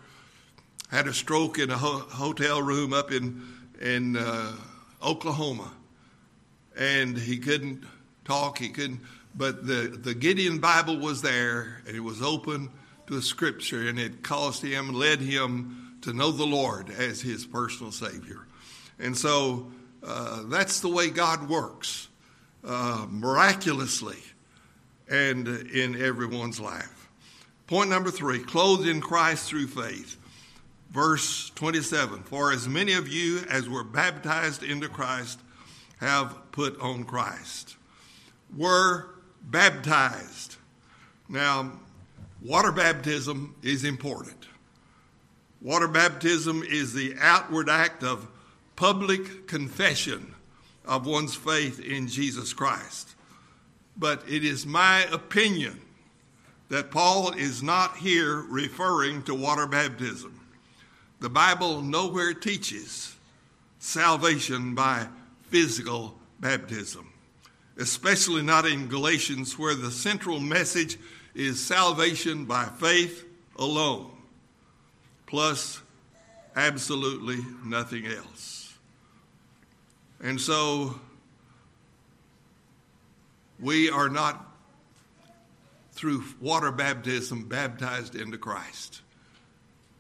had 0.90 1.08
a 1.08 1.14
stroke 1.14 1.60
in 1.60 1.70
a 1.70 1.78
ho- 1.78 2.06
hotel 2.10 2.62
room 2.62 2.94
up 2.94 3.12
in 3.12 3.42
in 3.82 4.18
uh, 4.18 4.54
Oklahoma, 5.04 5.72
and 6.78 7.18
he 7.18 7.38
couldn't 7.38 7.84
talk. 8.26 8.58
He 8.58 8.70
couldn't. 8.70 9.02
But 9.36 9.66
the 9.68 10.00
the 10.02 10.14
Gideon 10.14 10.60
Bible 10.60 10.98
was 10.98 11.22
there, 11.22 11.82
and 11.88 11.96
it 11.96 12.02
was 12.02 12.22
open 12.22 12.70
to 13.10 13.18
a 13.18 13.22
scripture, 13.22 13.90
and 13.90 14.00
it 14.00 14.24
caused 14.24 14.64
him, 14.64 14.94
led 14.94 15.20
him 15.20 15.98
to 16.02 16.14
know 16.14 16.32
the 16.32 16.46
Lord 16.46 16.92
as 16.92 17.22
his 17.22 17.46
personal 17.46 17.92
Savior. 17.92 18.46
And 19.00 19.18
so 19.18 19.72
uh, 20.04 20.44
that's 20.44 20.80
the 20.80 20.90
way 20.90 21.10
God 21.10 21.50
works, 21.50 22.08
uh, 22.64 23.08
miraculously, 23.10 24.20
and 25.10 25.48
in 25.48 26.00
everyone's 26.00 26.60
life. 26.60 27.10
Point 27.66 27.90
number 27.90 28.12
three: 28.12 28.40
clothed 28.40 28.88
in 28.88 29.02
Christ 29.02 29.50
through 29.50 29.68
faith. 29.68 30.16
Verse 30.92 31.52
27 31.56 32.24
For 32.24 32.52
as 32.52 32.68
many 32.68 32.94
of 32.94 33.08
you 33.08 33.40
as 33.50 33.68
were 33.68 33.84
baptized 33.84 34.62
into 34.62 34.88
Christ 34.88 35.40
have 36.00 36.52
put 36.52 36.80
on 36.80 37.06
Christ. 37.06 37.76
Were 38.56 39.16
baptized. 39.42 40.58
Now, 41.28 41.72
water 42.42 42.72
baptism 42.72 43.56
is 43.62 43.84
important. 43.84 44.48
Water 45.62 45.88
baptism 45.88 46.64
is 46.64 46.94
the 46.94 47.16
outward 47.20 47.70
act 47.70 48.04
of 48.04 48.28
public 48.76 49.48
confession 49.48 50.34
of 50.86 51.06
one's 51.06 51.36
faith 51.36 51.80
in 51.80 52.08
Jesus 52.08 52.54
Christ. 52.54 53.16
But 53.98 54.24
it 54.28 54.46
is 54.46 54.66
my 54.66 55.04
opinion 55.12 55.82
that 56.70 56.92
Paul 56.92 57.32
is 57.32 57.62
not 57.62 57.98
here 57.98 58.46
referring 58.50 59.24
to 59.24 59.36
water 59.36 59.68
baptism. 59.68 60.40
The 61.20 61.30
Bible 61.30 61.82
nowhere 61.82 62.34
teaches 62.34 63.16
salvation 63.80 64.76
by 64.76 65.08
physical 65.50 66.16
baptism, 66.40 67.12
especially 67.78 68.44
not 68.44 68.66
in 68.66 68.88
Galatians, 68.88 69.60
where 69.60 69.76
the 69.76 69.92
central 69.92 70.40
message 70.40 70.98
is 71.40 71.64
salvation 71.64 72.44
by 72.44 72.66
faith 72.66 73.26
alone, 73.58 74.12
plus 75.26 75.82
absolutely 76.54 77.38
nothing 77.64 78.06
else. 78.06 78.78
And 80.22 80.40
so 80.40 81.00
we 83.58 83.90
are 83.90 84.10
not 84.10 84.46
through 85.94 86.26
water 86.42 86.74
baptism 86.74 87.46
baptized 87.46 88.16
into 88.16 88.38
Christ. 88.38 89.02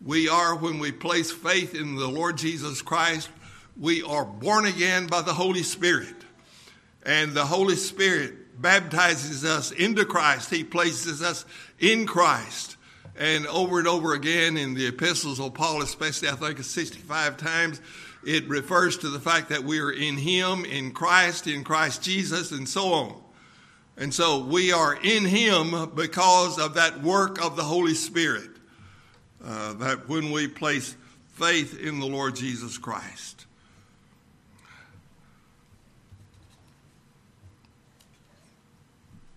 We 0.03 0.27
are, 0.27 0.57
when 0.57 0.77
we 0.79 0.91
place 0.91 1.31
faith 1.31 1.73
in 1.73 1.95
the 1.95 2.07
Lord 2.07 2.37
Jesus 2.37 2.81
Christ, 2.81 3.29
we 3.79 4.03
are 4.03 4.25
born 4.25 4.65
again 4.65 5.07
by 5.07 5.21
the 5.21 5.33
Holy 5.33 5.63
Spirit. 5.63 6.15
And 7.05 7.31
the 7.31 7.45
Holy 7.45 7.77
Spirit 7.77 8.38
baptizes 8.61 9.45
us 9.45 9.71
into 9.71 10.05
Christ. 10.05 10.49
He 10.49 10.63
places 10.63 11.21
us 11.21 11.45
in 11.79 12.05
Christ. 12.05 12.77
And 13.17 13.47
over 13.47 13.79
and 13.79 13.87
over 13.87 14.13
again 14.13 14.55
in 14.55 14.73
the 14.73 14.87
epistles 14.87 15.39
of 15.39 15.53
Paul, 15.53 15.81
especially 15.81 16.29
I 16.29 16.33
think 16.33 16.59
it's 16.59 16.69
65 16.69 17.37
times, 17.37 17.81
it 18.25 18.47
refers 18.47 18.97
to 18.99 19.09
the 19.09 19.19
fact 19.19 19.49
that 19.49 19.63
we 19.63 19.79
are 19.79 19.91
in 19.91 20.17
Him, 20.17 20.65
in 20.65 20.91
Christ, 20.91 21.47
in 21.47 21.63
Christ 21.63 22.01
Jesus, 22.01 22.51
and 22.51 22.67
so 22.67 22.93
on. 22.93 23.21
And 23.97 24.13
so 24.13 24.39
we 24.39 24.71
are 24.71 24.95
in 24.95 25.25
Him 25.25 25.91
because 25.95 26.57
of 26.57 26.75
that 26.75 27.01
work 27.01 27.43
of 27.43 27.57
the 27.57 27.63
Holy 27.63 27.93
Spirit. 27.93 28.49
Uh, 29.43 29.73
that 29.73 30.09
when 30.09 30.31
we 30.31 30.47
place 30.47 30.95
faith 31.33 31.79
in 31.79 31.99
the 31.99 32.05
Lord 32.05 32.35
Jesus 32.35 32.77
Christ. 32.77 33.38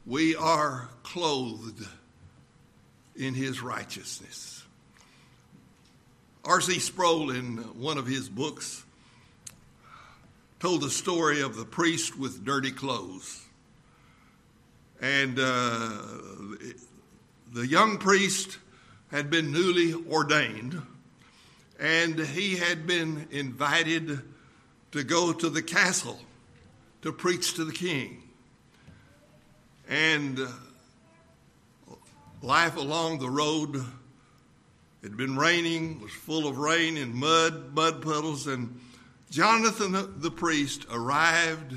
We 0.05 0.35
are 0.35 0.89
clothed 1.05 1.87
in 3.15 3.35
his 3.35 3.63
righteousness. 3.63 4.65
R.C. 6.45 6.81
Sproul, 6.81 7.31
in 7.31 7.59
one 7.79 7.99
of 7.99 8.07
his 8.07 8.29
books, 8.29 8.85
told 10.59 10.81
the 10.81 10.91
story 10.91 11.41
of 11.41 11.55
the 11.55 11.65
priest 11.65 12.19
with 12.19 12.45
dirty 12.45 12.73
clothes. 12.73 13.45
And 15.01 15.39
uh, 15.39 16.03
the 17.53 17.67
young 17.67 17.99
priest 17.99 18.59
had 19.13 19.31
been 19.31 19.53
newly 19.53 19.95
ordained, 20.11 20.83
and 21.79 22.19
he 22.19 22.57
had 22.57 22.89
been 22.89 23.29
invited 23.31 24.21
to 24.91 25.05
go 25.05 25.33
to 25.33 25.49
the 25.49 25.63
castle 25.63 26.19
to 27.03 27.13
preach 27.13 27.55
to 27.55 27.65
the 27.65 27.73
king. 27.73 28.22
And 29.93 30.41
uh, 30.41 30.47
life 32.41 32.79
along 32.79 33.19
the 33.19 33.29
road 33.29 33.85
had 35.03 35.19
been 35.19 35.37
raining, 35.37 36.01
was 36.01 36.11
full 36.11 36.49
of 36.49 36.57
rain 36.57 36.97
and 36.97 37.13
mud, 37.13 37.75
mud 37.75 38.01
puddles, 38.01 38.47
and 38.47 38.81
Jonathan 39.31 40.19
the 40.19 40.31
priest 40.31 40.87
arrived 40.91 41.77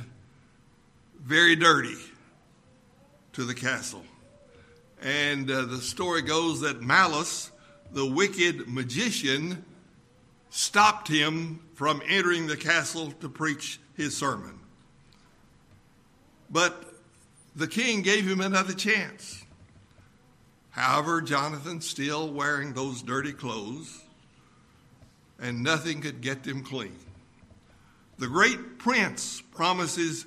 very 1.22 1.58
dirty 1.58 1.98
to 3.34 3.44
the 3.44 3.54
castle. 3.54 4.06
And 5.02 5.52
uh, 5.52 5.66
the 5.66 5.82
story 5.82 6.22
goes 6.22 6.62
that 6.62 6.82
Malchus, 6.82 7.52
the 7.92 8.06
wicked 8.06 8.70
magician, 8.70 9.66
stopped 10.52 11.10
him 11.10 11.60
from 11.74 12.02
entering 12.08 12.48
the 12.48 12.56
castle 12.56 13.12
to 13.20 13.28
preach 13.28 13.78
his 13.98 14.16
sermon. 14.16 14.58
But 16.50 16.95
the 17.56 17.68
king 17.68 18.02
gave 18.02 18.28
him 18.28 18.42
another 18.42 18.74
chance. 18.74 19.44
However, 20.72 21.22
Jonathan, 21.22 21.80
still 21.80 22.32
wearing 22.32 22.74
those 22.74 23.02
dirty 23.02 23.32
clothes, 23.32 24.02
and 25.40 25.64
nothing 25.64 26.02
could 26.02 26.22
get 26.22 26.44
them 26.44 26.64
clean. 26.64 26.98
The 28.18 28.28
great 28.28 28.78
prince 28.78 29.42
promises 29.42 30.26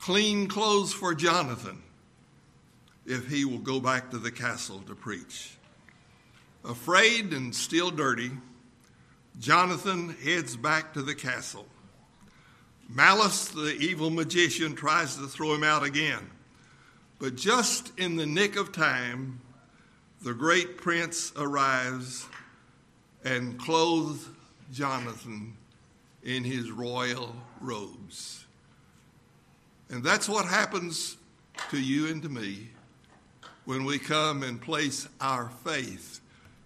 clean 0.00 0.48
clothes 0.48 0.92
for 0.92 1.14
Jonathan 1.14 1.82
if 3.06 3.28
he 3.28 3.44
will 3.44 3.58
go 3.58 3.78
back 3.78 4.10
to 4.10 4.18
the 4.18 4.32
castle 4.32 4.82
to 4.88 4.94
preach. 4.94 5.56
Afraid 6.64 7.32
and 7.32 7.54
still 7.54 7.90
dirty, 7.92 8.32
Jonathan 9.38 10.16
heads 10.22 10.56
back 10.56 10.94
to 10.94 11.02
the 11.02 11.14
castle. 11.14 11.66
Malice, 12.88 13.48
the 13.48 13.76
evil 13.78 14.10
magician, 14.10 14.74
tries 14.74 15.16
to 15.16 15.26
throw 15.26 15.54
him 15.54 15.62
out 15.62 15.84
again. 15.84 16.30
But 17.18 17.36
just 17.36 17.98
in 17.98 18.16
the 18.16 18.26
nick 18.26 18.56
of 18.56 18.72
time, 18.72 19.40
the 20.20 20.34
great 20.34 20.76
prince 20.76 21.32
arrives 21.36 22.26
and 23.24 23.58
clothes 23.58 24.28
Jonathan 24.72 25.56
in 26.22 26.44
his 26.44 26.70
royal 26.70 27.34
robes. 27.60 28.44
And 29.88 30.02
that's 30.02 30.28
what 30.28 30.46
happens 30.46 31.16
to 31.70 31.80
you 31.80 32.08
and 32.08 32.22
to 32.22 32.28
me 32.28 32.70
when 33.64 33.84
we 33.84 33.98
come 33.98 34.42
and 34.42 34.60
place 34.60 35.08
our 35.20 35.50
faith 35.64 36.20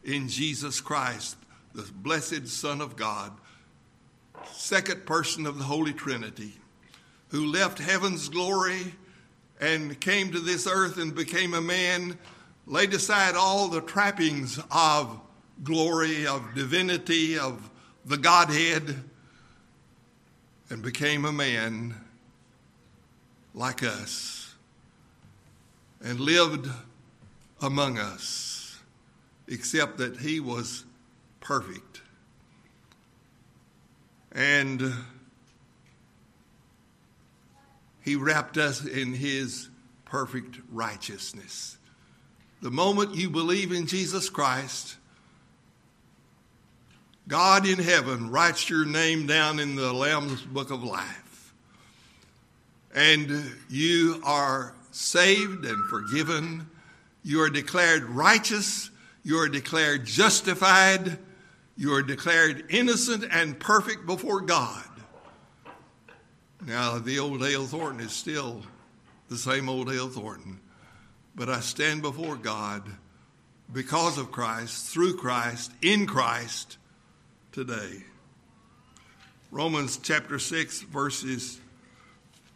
in 0.05 0.29
Jesus 0.29 0.81
Christ, 0.81 1.37
the 1.75 1.89
blessed 1.95 2.49
Son 2.49 2.81
of 2.81 2.97
God, 2.97 3.33
second 4.53 5.07
person 5.07 5.47
of 5.47 5.59
the 5.59 5.65
Holy 5.65 5.93
Trinity, 5.93 6.55
who 7.29 7.47
left 7.47 7.79
heaven's 7.79 8.29
glory 8.29 8.95
and 9.61 10.01
came 10.01 10.33
to 10.33 10.41
this 10.41 10.67
earth 10.67 10.97
and 10.97 11.15
became 11.15 11.55
a 11.55 11.61
man, 11.61 12.19
laid 12.67 12.95
aside 12.95 13.35
all 13.37 13.69
the 13.69 13.83
trappings 13.83 14.59
of 14.71 15.21
glory, 15.63 16.27
of 16.27 16.55
divinity, 16.55 17.39
of 17.39 17.71
the 18.07 18.17
Godhead, 18.17 18.97
and 20.71 20.83
became 20.83 21.25
a 21.25 21.33
man 21.33 21.95
like 23.55 23.83
us 23.83 24.55
and 26.03 26.19
lived 26.19 26.69
among 27.61 27.99
us, 27.99 28.79
except 29.49 29.99
that 29.99 30.17
he 30.17 30.41
was 30.41 30.85
perfect. 31.41 32.01
And 34.33 34.95
he 38.03 38.17
wrapped 38.17 38.57
us 38.57 38.85
in 38.85 39.15
his 39.15 39.69
perfect 40.05 40.59
righteousness. 40.71 41.79
The 42.63 42.71
moment 42.71 43.15
you 43.15 43.31
believe 43.31 43.73
in 43.73 43.87
Jesus 43.87 44.29
Christ, 44.29 44.97
God 47.29 47.67
in 47.67 47.79
heaven 47.79 48.31
writes 48.31 48.69
your 48.69 48.85
name 48.85 49.27
down 49.27 49.61
in 49.61 49.77
the 49.77 49.93
Lamb's 49.93 50.43
book 50.43 50.71
of 50.71 50.83
life. 50.83 51.55
And 52.95 53.53
you 53.69 54.21
are 54.25 54.75
saved 54.91 55.65
and 55.65 55.89
forgiven 55.89 56.67
you 57.23 57.43
are 57.43 57.51
declared 57.51 58.05
righteous. 58.05 58.91
You 59.23 59.39
are 59.39 59.49
declared 59.49 60.07
justified. 60.07 61.19
You 61.77 61.95
are 61.95 62.03
declared 62.03 62.65
innocent 62.71 63.25
and 63.31 63.59
perfect 63.59 64.07
before 64.07 64.41
God. 64.41 64.85
Now, 66.67 66.99
the 66.99 67.19
old 67.19 67.41
Dale 67.41 67.67
Thornton 67.67 68.01
is 68.01 68.13
still 68.13 68.63
the 69.29 69.37
same 69.37 69.69
old 69.69 69.89
Dale 69.89 70.09
Thornton, 70.09 70.61
but 71.35 71.49
I 71.49 71.61
stand 71.61 72.03
before 72.03 72.37
God 72.37 72.83
because 73.73 74.19
of 74.19 74.33
Christ, 74.33 74.93
through 74.93 75.17
Christ, 75.17 75.73
in 75.81 76.07
Christ 76.07 76.77
today. 77.53 78.05
Romans 79.51 79.99
chapter 80.03 80.39
6, 80.39 80.83
verses 80.83 81.61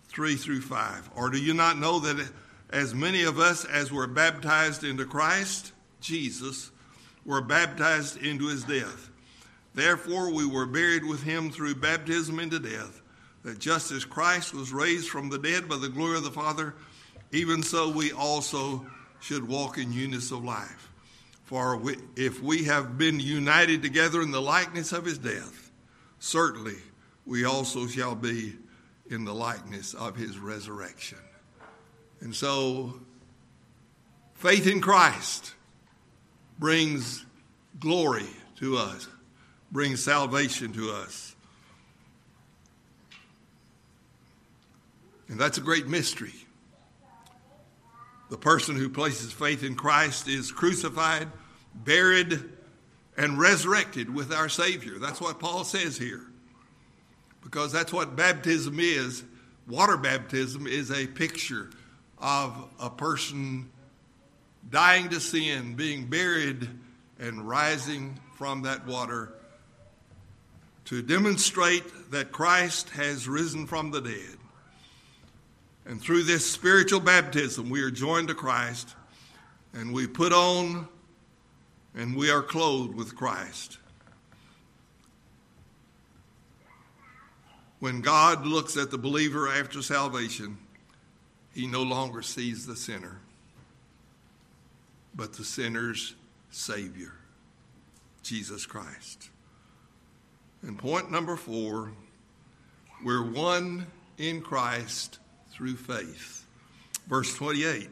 3 0.08 0.36
through 0.36 0.60
5. 0.60 1.10
Or 1.16 1.30
do 1.30 1.38
you 1.38 1.54
not 1.54 1.78
know 1.78 1.98
that? 2.00 2.28
As 2.70 2.94
many 2.94 3.22
of 3.22 3.38
us 3.38 3.64
as 3.64 3.92
were 3.92 4.08
baptized 4.08 4.82
into 4.82 5.04
Christ 5.04 5.72
Jesus 6.00 6.70
were 7.24 7.40
baptized 7.40 8.16
into 8.22 8.48
his 8.48 8.64
death. 8.64 9.10
Therefore, 9.74 10.30
we 10.30 10.46
were 10.46 10.66
buried 10.66 11.04
with 11.04 11.22
him 11.22 11.50
through 11.50 11.76
baptism 11.76 12.38
into 12.38 12.58
death, 12.58 13.00
that 13.44 13.58
just 13.58 13.92
as 13.92 14.04
Christ 14.04 14.54
was 14.54 14.72
raised 14.72 15.08
from 15.08 15.28
the 15.28 15.38
dead 15.38 15.68
by 15.68 15.76
the 15.76 15.88
glory 15.88 16.16
of 16.16 16.24
the 16.24 16.30
Father, 16.30 16.74
even 17.32 17.62
so 17.62 17.88
we 17.90 18.12
also 18.12 18.86
should 19.20 19.46
walk 19.46 19.78
in 19.78 19.90
newness 19.90 20.30
of 20.30 20.44
life. 20.44 20.90
For 21.44 21.80
if 22.16 22.42
we 22.42 22.64
have 22.64 22.96
been 22.98 23.20
united 23.20 23.82
together 23.82 24.22
in 24.22 24.30
the 24.30 24.42
likeness 24.42 24.92
of 24.92 25.04
his 25.04 25.18
death, 25.18 25.70
certainly 26.18 26.76
we 27.26 27.44
also 27.44 27.86
shall 27.86 28.14
be 28.14 28.54
in 29.10 29.24
the 29.24 29.34
likeness 29.34 29.94
of 29.94 30.16
his 30.16 30.38
resurrection. 30.38 31.18
And 32.20 32.34
so 32.34 32.94
Faith 34.44 34.66
in 34.66 34.80
Christ 34.80 35.54
brings 36.58 37.24
glory 37.80 38.26
to 38.56 38.76
us, 38.76 39.08
brings 39.72 40.04
salvation 40.04 40.72
to 40.74 40.90
us. 40.90 41.33
And 45.28 45.38
that's 45.38 45.58
a 45.58 45.62
great 45.62 45.86
mystery. 45.86 46.34
The 48.30 48.36
person 48.38 48.76
who 48.76 48.88
places 48.88 49.32
faith 49.32 49.62
in 49.62 49.74
Christ 49.74 50.28
is 50.28 50.50
crucified, 50.50 51.28
buried, 51.74 52.42
and 53.16 53.38
resurrected 53.38 54.12
with 54.12 54.32
our 54.32 54.48
Savior. 54.48 54.98
That's 54.98 55.20
what 55.20 55.38
Paul 55.38 55.64
says 55.64 55.96
here. 55.96 56.26
Because 57.42 57.72
that's 57.72 57.92
what 57.92 58.16
baptism 58.16 58.80
is. 58.80 59.22
Water 59.68 59.96
baptism 59.96 60.66
is 60.66 60.90
a 60.90 61.06
picture 61.06 61.70
of 62.18 62.68
a 62.80 62.90
person 62.90 63.70
dying 64.70 65.10
to 65.10 65.20
sin, 65.20 65.74
being 65.74 66.06
buried, 66.06 66.68
and 67.18 67.46
rising 67.48 68.18
from 68.36 68.62
that 68.62 68.86
water 68.86 69.32
to 70.86 71.02
demonstrate 71.02 72.10
that 72.10 72.32
Christ 72.32 72.90
has 72.90 73.28
risen 73.28 73.66
from 73.66 73.90
the 73.90 74.00
dead. 74.00 74.36
And 75.86 76.00
through 76.00 76.22
this 76.22 76.50
spiritual 76.50 77.00
baptism, 77.00 77.68
we 77.68 77.82
are 77.82 77.90
joined 77.90 78.28
to 78.28 78.34
Christ 78.34 78.94
and 79.74 79.92
we 79.92 80.06
put 80.06 80.32
on 80.32 80.88
and 81.94 82.16
we 82.16 82.30
are 82.30 82.42
clothed 82.42 82.94
with 82.94 83.14
Christ. 83.14 83.78
When 87.80 88.00
God 88.00 88.46
looks 88.46 88.76
at 88.76 88.90
the 88.90 88.98
believer 88.98 89.48
after 89.48 89.82
salvation, 89.82 90.56
he 91.52 91.66
no 91.66 91.82
longer 91.82 92.22
sees 92.22 92.66
the 92.66 92.76
sinner, 92.76 93.18
but 95.14 95.34
the 95.34 95.44
sinner's 95.44 96.14
Savior, 96.50 97.12
Jesus 98.22 98.64
Christ. 98.64 99.28
And 100.62 100.78
point 100.78 101.10
number 101.10 101.36
four, 101.36 101.92
we're 103.04 103.22
one 103.22 103.86
in 104.16 104.40
Christ 104.40 105.18
through 105.54 105.76
faith. 105.76 106.44
Verse 107.08 107.34
28 107.34 107.88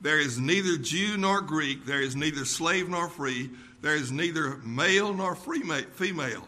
There 0.00 0.18
is 0.18 0.38
neither 0.38 0.76
Jew 0.76 1.16
nor 1.16 1.40
Greek, 1.40 1.86
there 1.86 2.02
is 2.02 2.14
neither 2.14 2.44
slave 2.44 2.88
nor 2.88 3.08
free, 3.08 3.50
there 3.80 3.96
is 3.96 4.12
neither 4.12 4.56
male 4.58 5.14
nor 5.14 5.34
female, 5.34 6.46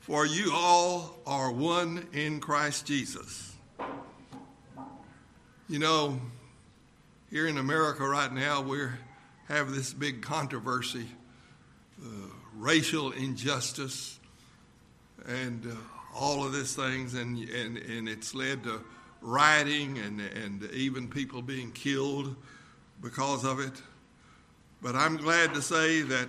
for 0.00 0.26
you 0.26 0.52
all 0.52 1.18
are 1.26 1.52
one 1.52 2.06
in 2.12 2.40
Christ 2.40 2.86
Jesus. 2.86 3.54
You 5.68 5.78
know, 5.78 6.18
here 7.30 7.46
in 7.46 7.58
America 7.58 8.08
right 8.08 8.32
now, 8.32 8.62
we 8.62 8.80
have 9.48 9.70
this 9.70 9.92
big 9.92 10.22
controversy, 10.22 11.06
uh, 12.02 12.08
racial 12.56 13.12
injustice, 13.12 14.18
and 15.26 15.66
uh, 15.66 15.74
all 16.14 16.44
of 16.44 16.54
these 16.54 16.74
things, 16.74 17.12
and, 17.14 17.38
and, 17.50 17.76
and 17.76 18.08
it's 18.08 18.34
led 18.34 18.64
to 18.64 18.82
rioting 19.20 19.98
and, 19.98 20.20
and 20.20 20.70
even 20.72 21.08
people 21.08 21.42
being 21.42 21.72
killed 21.72 22.36
because 23.00 23.44
of 23.44 23.60
it. 23.60 23.82
But 24.80 24.94
I'm 24.94 25.16
glad 25.16 25.54
to 25.54 25.62
say 25.62 26.02
that 26.02 26.28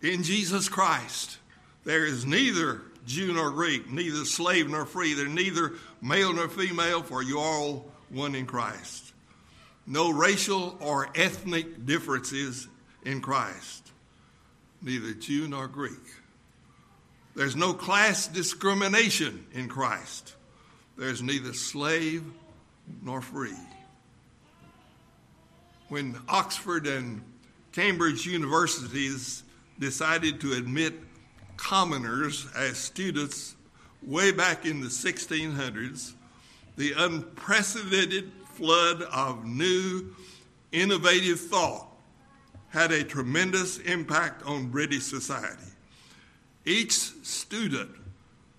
in 0.00 0.22
Jesus 0.22 0.68
Christ, 0.68 1.38
there 1.84 2.04
is 2.04 2.24
neither 2.24 2.82
Jew 3.06 3.34
nor 3.34 3.50
Greek, 3.50 3.90
neither 3.90 4.24
slave 4.24 4.68
nor 4.68 4.86
free. 4.86 5.14
There's 5.14 5.28
neither 5.28 5.72
male 6.00 6.32
nor 6.32 6.48
female, 6.48 7.02
for 7.02 7.22
you 7.22 7.38
are 7.38 7.46
all 7.46 7.86
one 8.10 8.34
in 8.34 8.46
Christ. 8.46 9.12
No 9.86 10.10
racial 10.10 10.78
or 10.80 11.10
ethnic 11.14 11.84
differences 11.84 12.68
in 13.04 13.20
Christ, 13.20 13.92
neither 14.80 15.12
Jew 15.12 15.46
nor 15.48 15.68
Greek. 15.68 15.92
There's 17.34 17.56
no 17.56 17.74
class 17.74 18.28
discrimination 18.28 19.46
in 19.52 19.68
Christ. 19.68 20.34
There's 20.96 21.22
neither 21.22 21.52
slave 21.52 22.24
nor 23.02 23.20
free. 23.20 23.56
When 25.88 26.16
Oxford 26.28 26.86
and 26.86 27.22
Cambridge 27.72 28.24
universities 28.24 29.42
decided 29.80 30.40
to 30.42 30.52
admit 30.52 30.94
commoners 31.56 32.46
as 32.56 32.76
students 32.76 33.56
way 34.02 34.30
back 34.30 34.64
in 34.64 34.80
the 34.80 34.86
1600s, 34.86 36.12
the 36.76 36.92
unprecedented 36.96 38.30
flood 38.54 39.02
of 39.02 39.44
new, 39.44 40.14
innovative 40.70 41.40
thought 41.40 41.88
had 42.68 42.92
a 42.92 43.02
tremendous 43.02 43.78
impact 43.78 44.44
on 44.44 44.68
British 44.68 45.02
society. 45.02 45.73
Each 46.64 46.92
student 46.92 47.90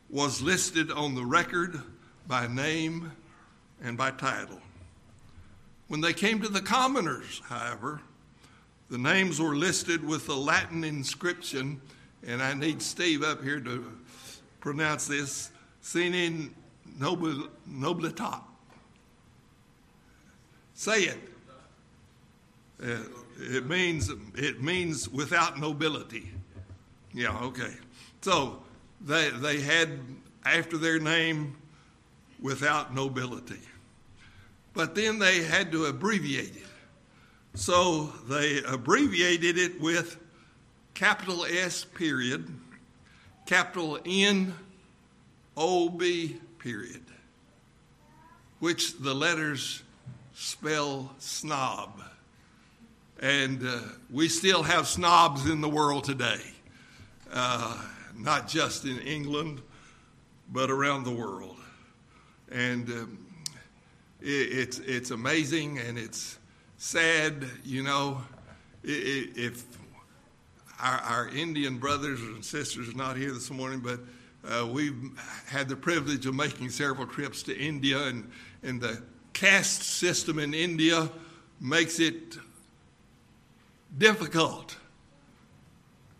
was 0.09 0.41
listed 0.41 0.91
on 0.91 1.15
the 1.15 1.25
record 1.25 1.81
by 2.27 2.47
name 2.47 3.11
and 3.83 3.97
by 3.97 4.11
title. 4.11 4.59
When 5.87 6.01
they 6.01 6.13
came 6.13 6.41
to 6.41 6.47
the 6.47 6.61
commoners, 6.61 7.41
however, 7.45 8.01
the 8.89 8.97
names 8.97 9.39
were 9.39 9.55
listed 9.55 10.05
with 10.05 10.29
a 10.29 10.35
Latin 10.35 10.83
inscription, 10.83 11.81
and 12.25 12.41
I 12.41 12.53
need 12.53 12.81
Steve 12.81 13.23
up 13.23 13.43
here 13.43 13.59
to 13.59 13.91
pronounce 14.59 15.07
this 15.07 15.49
sine 15.81 16.53
nobilitat. 16.99 18.41
Say 20.75 21.03
it. 21.03 21.19
Uh, 22.83 22.97
it 23.39 23.65
means 23.65 24.11
it 24.35 24.61
means 24.61 25.09
without 25.09 25.59
nobility. 25.59 26.29
Yeah, 27.13 27.37
okay. 27.39 27.73
So 28.25 28.57
they, 29.01 29.29
they 29.29 29.61
had 29.61 29.99
after 30.43 30.79
their 30.79 30.97
name 30.97 31.55
without 32.41 32.91
nobility. 32.91 33.59
But 34.73 34.95
then 34.95 35.19
they 35.19 35.43
had 35.43 35.71
to 35.73 35.85
abbreviate 35.85 36.55
it. 36.55 36.65
So 37.53 38.05
they 38.27 38.63
abbreviated 38.63 39.59
it 39.59 39.79
with 39.79 40.17
capital 40.95 41.45
S 41.45 41.83
period, 41.85 42.51
capital 43.45 43.99
N 44.03 44.55
O 45.55 45.89
B 45.89 46.37
period, 46.57 47.03
which 48.57 48.97
the 48.97 49.13
letters 49.13 49.83
spell 50.33 51.13
snob. 51.19 52.01
And 53.19 53.63
uh, 53.67 53.81
we 54.09 54.29
still 54.29 54.63
have 54.63 54.87
snobs 54.87 55.47
in 55.47 55.61
the 55.61 55.69
world 55.69 56.05
today. 56.05 56.41
Uh, 57.31 57.77
not 58.17 58.47
just 58.47 58.85
in 58.85 58.99
England, 58.99 59.61
but 60.51 60.69
around 60.69 61.03
the 61.03 61.11
world. 61.11 61.57
And 62.51 62.89
um, 62.89 63.25
it, 64.21 64.27
it's, 64.27 64.79
it's 64.79 65.11
amazing 65.11 65.79
and 65.79 65.97
it's 65.97 66.37
sad, 66.77 67.45
you 67.63 67.83
know, 67.83 68.21
if 68.83 69.63
our, 70.79 70.99
our 70.99 71.29
Indian 71.29 71.77
brothers 71.77 72.21
and 72.21 72.43
sisters 72.43 72.89
are 72.89 72.97
not 72.97 73.17
here 73.17 73.31
this 73.31 73.49
morning, 73.49 73.79
but 73.79 73.99
uh, 74.47 74.67
we've 74.67 74.95
had 75.47 75.67
the 75.67 75.75
privilege 75.75 76.25
of 76.25 76.35
making 76.35 76.69
several 76.69 77.07
trips 77.07 77.41
to 77.43 77.57
India, 77.57 78.03
and, 78.03 78.29
and 78.61 78.79
the 78.79 79.01
caste 79.33 79.81
system 79.81 80.37
in 80.37 80.53
India 80.53 81.09
makes 81.59 81.99
it 81.99 82.37
difficult 83.97 84.75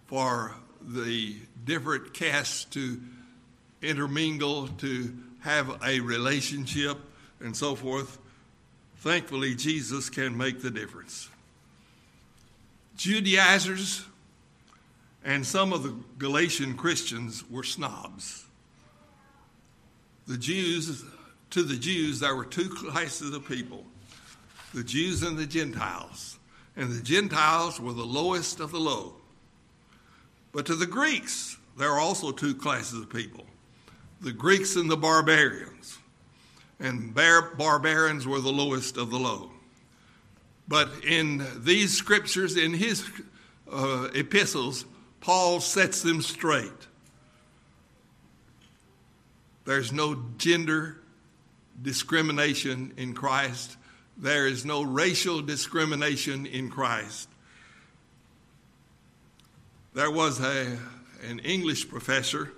for 0.08 0.56
the 0.82 1.36
different 1.66 2.14
castes 2.14 2.66
to 2.66 3.02
intermingle, 3.82 4.68
to 4.68 5.14
have 5.42 5.84
a 5.84 6.00
relationship, 6.00 6.98
and 7.40 7.56
so 7.56 7.76
forth. 7.76 8.18
Thankfully, 8.98 9.56
Jesus 9.56 10.10
can 10.10 10.38
make 10.38 10.62
the 10.62 10.72
difference. 10.72 11.30
Judaizers 12.96 14.06
and 15.24 15.46
some 15.46 15.74
of 15.74 15.84
the 15.84 15.96
Galatian 16.18 16.76
Christians 16.76 17.44
were 17.50 17.64
snobs. 17.64 18.46
The 20.28 20.38
Jews, 20.38 21.04
to 21.52 21.64
the 21.64 21.76
Jews, 21.76 22.20
there 22.20 22.36
were 22.36 22.46
two 22.46 22.70
classes 22.70 23.34
of 23.34 23.48
people 23.48 23.86
the 24.74 24.84
Jews 24.84 25.24
and 25.24 25.38
the 25.38 25.46
Gentiles. 25.46 26.38
And 26.76 26.92
the 26.92 27.02
Gentiles 27.02 27.80
were 27.80 27.94
the 27.94 28.04
lowest 28.04 28.60
of 28.60 28.72
the 28.72 28.80
low. 28.80 29.16
But 30.56 30.66
to 30.68 30.76
the 30.76 30.86
Greeks, 30.86 31.58
there 31.78 31.92
are 31.92 32.00
also 32.00 32.32
two 32.32 32.56
classes 32.56 33.02
of 33.02 33.10
people 33.10 33.46
the 34.22 34.32
Greeks 34.32 34.78
and 34.78 34.90
the 34.90 34.96
barbarians. 34.96 36.00
And 36.80 37.14
bar- 37.14 37.54
barbarians 37.56 38.26
were 38.26 38.40
the 38.40 38.52
lowest 38.52 38.96
of 38.98 39.12
the 39.12 39.20
low. 39.20 39.52
But 40.68 40.90
in 41.04 41.46
these 41.58 41.96
scriptures, 41.96 42.56
in 42.56 42.74
his 42.74 43.06
uh, 43.70 44.08
epistles, 44.16 44.86
Paul 45.20 45.60
sets 45.60 46.02
them 46.02 46.22
straight. 46.22 46.72
There's 49.66 49.92
no 49.92 50.24
gender 50.38 51.02
discrimination 51.82 52.94
in 52.96 53.14
Christ. 53.14 53.76
there 54.18 54.48
is 54.48 54.66
no 54.66 54.84
racial 54.84 55.42
discrimination 55.42 56.46
in 56.46 56.70
Christ. 56.70 57.28
There 59.96 60.12
was 60.12 60.42
a, 60.42 60.78
an 61.26 61.40
English 61.40 61.88
professor 61.88 62.52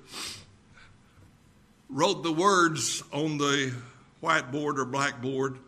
wrote 1.87 2.23
the 2.23 2.33
words 2.33 3.03
on 3.13 3.37
the 3.37 3.75
whiteboard 4.23 4.79
or 4.79 4.85
blackboard 4.85 5.59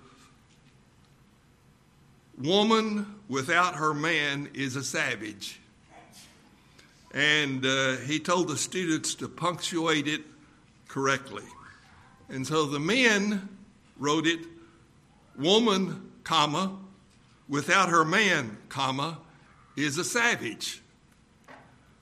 Woman 2.39 3.05
without 3.28 3.76
her 3.76 3.93
man 3.93 4.49
is 4.55 4.78
a 4.78 4.84
savage. 4.84 5.59
And 7.13 7.63
uh, 7.63 7.97
he 7.97 8.20
told 8.20 8.47
the 8.47 8.57
students 8.57 9.13
to 9.15 9.28
punctuate 9.28 10.07
it 10.07 10.22
correctly. 10.88 11.45
And 12.30 12.47
so 12.47 12.65
the 12.65 12.80
men 12.80 13.47
wrote 13.99 14.26
it 14.26 14.39
woman, 15.38 16.13
comma, 16.24 16.80
without 17.47 17.89
her 17.89 18.03
man, 18.03 18.57
comma, 18.70 19.20
is 19.76 19.99
a 19.99 20.03
savage. 20.03 20.82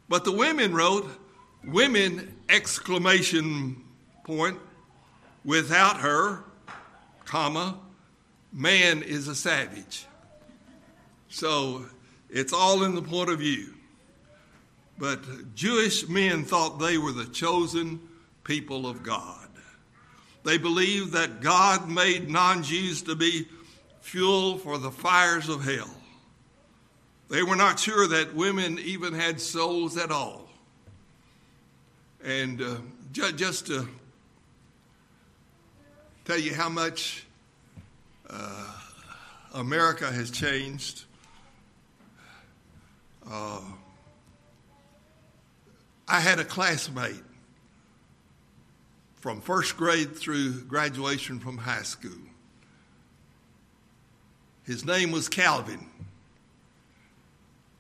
But 0.10 0.24
the 0.24 0.32
women 0.32 0.74
wrote 0.74 1.10
women 1.64 2.36
exclamation 2.50 3.84
point 4.24 4.60
without 5.44 6.00
her, 6.02 6.44
comma, 7.26 7.78
man 8.54 9.04
is 9.04 9.28
a 9.28 9.36
savage. 9.36 10.06
So 11.30 11.86
it's 12.30 12.54
all 12.54 12.84
in 12.84 12.96
the 12.96 13.02
point 13.02 13.30
of 13.30 13.40
view. 13.40 13.74
But 14.98 15.56
Jewish 15.56 16.08
men 16.08 16.44
thought 16.44 16.80
they 16.80 16.98
were 16.98 17.12
the 17.12 17.26
chosen 17.26 18.00
people 18.44 18.88
of 18.88 19.04
God. 19.04 19.48
They 20.44 20.58
believed 20.58 21.12
that 21.12 21.42
God 21.42 21.90
made 21.90 22.30
non 22.30 22.64
Jews 22.64 23.02
to 23.04 23.16
be 23.16 23.48
fuel 24.00 24.58
for 24.58 24.78
the 24.78 24.92
fires 24.92 25.50
of 25.50 25.64
hell. 25.64 25.90
They 27.30 27.44
were 27.44 27.56
not 27.58 27.80
sure 27.80 28.08
that 28.08 28.34
women 28.36 28.80
even 28.80 29.14
had 29.14 29.42
souls 29.42 29.98
at 29.98 30.12
all. 30.12 30.48
And 32.24 32.62
uh, 32.62 32.76
ju- 33.12 33.34
just 33.34 33.68
to 33.68 33.88
tell 36.24 36.38
you 36.38 36.54
how 36.54 36.70
much 36.70 37.26
uh, 38.30 38.74
America 39.54 40.10
has 40.10 40.32
changed, 40.32 41.04
uh, 43.30 43.62
I 46.08 46.22
had 46.22 46.40
a 46.40 46.46
classmate 46.46 47.24
from 49.18 49.42
first 49.42 49.76
grade 49.76 50.16
through 50.16 50.62
graduation 50.64 51.40
from 51.40 51.58
high 51.58 51.82
school. 51.82 52.12
His 54.64 54.86
name 54.86 55.12
was 55.12 55.28
Calvin. 55.28 55.86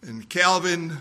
And 0.02 0.30
Calvin 0.30 0.98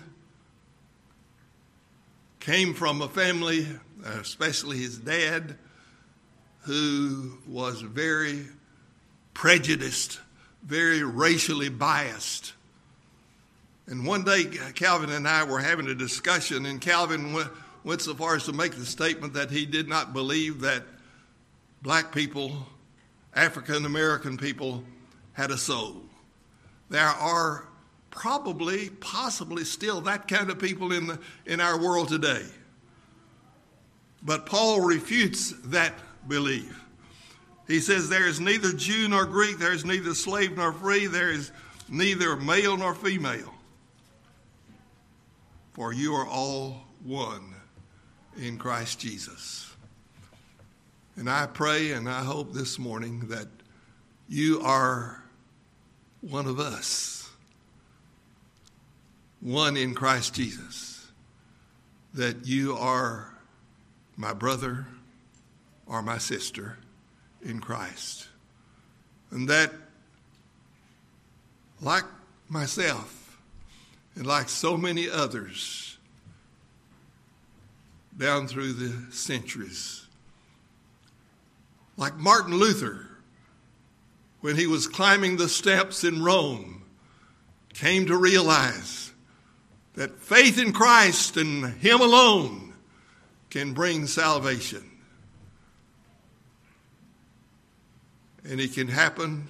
came 2.40 2.74
from 2.74 3.02
a 3.02 3.08
family, 3.08 3.66
especially 4.04 4.78
his 4.78 4.98
dad, 4.98 5.56
who 6.60 7.38
was 7.46 7.80
very 7.80 8.46
prejudiced, 9.34 10.20
very 10.62 11.02
racially 11.02 11.68
biased. 11.68 12.54
And 13.86 14.06
one 14.06 14.24
day, 14.24 14.44
Calvin 14.74 15.10
and 15.10 15.28
I 15.28 15.44
were 15.44 15.60
having 15.60 15.86
a 15.86 15.94
discussion, 15.94 16.66
and 16.66 16.80
Calvin 16.80 17.32
went, 17.32 17.50
went 17.84 18.02
so 18.02 18.14
far 18.14 18.34
as 18.34 18.44
to 18.44 18.52
make 18.52 18.74
the 18.74 18.86
statement 18.86 19.34
that 19.34 19.50
he 19.50 19.66
did 19.66 19.88
not 19.88 20.12
believe 20.12 20.60
that 20.62 20.82
black 21.82 22.12
people, 22.12 22.66
African 23.34 23.84
American 23.84 24.36
people, 24.36 24.82
had 25.34 25.50
a 25.52 25.58
soul. 25.58 26.02
There 26.90 27.06
are 27.06 27.68
probably, 28.16 28.88
possibly 28.88 29.64
still 29.64 30.00
that 30.00 30.26
kind 30.26 30.50
of 30.50 30.58
people 30.58 30.92
in, 30.92 31.06
the, 31.06 31.20
in 31.46 31.60
our 31.60 31.80
world 31.80 32.08
today. 32.08 32.44
But 34.22 34.46
Paul 34.46 34.80
refutes 34.80 35.52
that 35.66 35.94
belief. 36.26 36.82
He 37.68 37.78
says, 37.78 38.08
There 38.08 38.26
is 38.26 38.40
neither 38.40 38.72
Jew 38.72 39.06
nor 39.06 39.24
Greek, 39.24 39.58
there 39.58 39.72
is 39.72 39.84
neither 39.84 40.14
slave 40.14 40.56
nor 40.56 40.72
free, 40.72 41.06
there 41.06 41.30
is 41.30 41.52
neither 41.88 42.34
male 42.34 42.76
nor 42.76 42.94
female 42.94 43.52
for 45.76 45.92
you 45.92 46.14
are 46.14 46.26
all 46.26 46.86
one 47.04 47.54
in 48.38 48.56
Christ 48.56 48.98
Jesus. 48.98 49.70
And 51.16 51.28
I 51.28 51.44
pray 51.44 51.92
and 51.92 52.08
I 52.08 52.24
hope 52.24 52.54
this 52.54 52.78
morning 52.78 53.28
that 53.28 53.46
you 54.26 54.62
are 54.62 55.22
one 56.22 56.46
of 56.46 56.58
us, 56.58 57.25
one 59.40 59.76
in 59.76 59.94
Christ 59.94 60.34
Jesus, 60.34 61.08
that 62.14 62.46
you 62.46 62.76
are 62.76 63.34
my 64.16 64.32
brother 64.32 64.86
or 65.86 66.02
my 66.02 66.18
sister 66.18 66.78
in 67.42 67.60
Christ. 67.60 68.28
And 69.30 69.48
that, 69.48 69.72
like 71.80 72.04
myself, 72.48 73.38
and 74.14 74.26
like 74.26 74.48
so 74.48 74.76
many 74.76 75.10
others 75.10 75.98
down 78.16 78.48
through 78.48 78.72
the 78.72 79.12
centuries, 79.12 80.06
like 81.96 82.16
Martin 82.16 82.54
Luther, 82.54 83.06
when 84.40 84.56
he 84.56 84.66
was 84.66 84.86
climbing 84.86 85.36
the 85.36 85.48
steps 85.48 86.04
in 86.04 86.22
Rome, 86.22 86.82
came 87.74 88.06
to 88.06 88.16
realize 88.16 89.05
that 89.96 90.20
faith 90.20 90.58
in 90.58 90.72
Christ 90.72 91.36
and 91.36 91.74
Him 91.74 92.00
alone 92.00 92.74
can 93.50 93.72
bring 93.72 94.06
salvation. 94.06 94.84
And 98.44 98.60
it 98.60 98.74
can 98.74 98.88
happen 98.88 99.48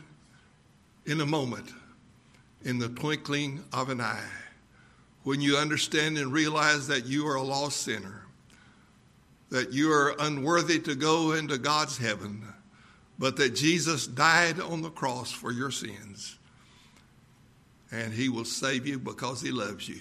in 1.04 1.20
a 1.20 1.26
moment, 1.26 1.68
in 2.64 2.78
the 2.78 2.88
twinkling 2.88 3.62
of 3.72 3.90
an 3.90 4.00
eye 4.00 4.30
when 5.26 5.40
you 5.40 5.56
understand 5.56 6.16
and 6.18 6.32
realize 6.32 6.86
that 6.86 7.04
you 7.04 7.26
are 7.26 7.34
a 7.34 7.42
lost 7.42 7.82
sinner, 7.82 8.22
that 9.50 9.72
you 9.72 9.90
are 9.90 10.14
unworthy 10.20 10.78
to 10.78 10.94
go 10.94 11.32
into 11.32 11.58
God's 11.58 11.98
heaven, 11.98 12.46
but 13.18 13.36
that 13.36 13.56
Jesus 13.56 14.06
died 14.06 14.60
on 14.60 14.82
the 14.82 14.90
cross 14.90 15.32
for 15.32 15.50
your 15.50 15.72
sins. 15.72 16.38
And 17.90 18.12
he 18.12 18.28
will 18.28 18.44
save 18.44 18.86
you 18.86 19.00
because 19.00 19.40
he 19.40 19.50
loves 19.50 19.88
you. 19.88 20.00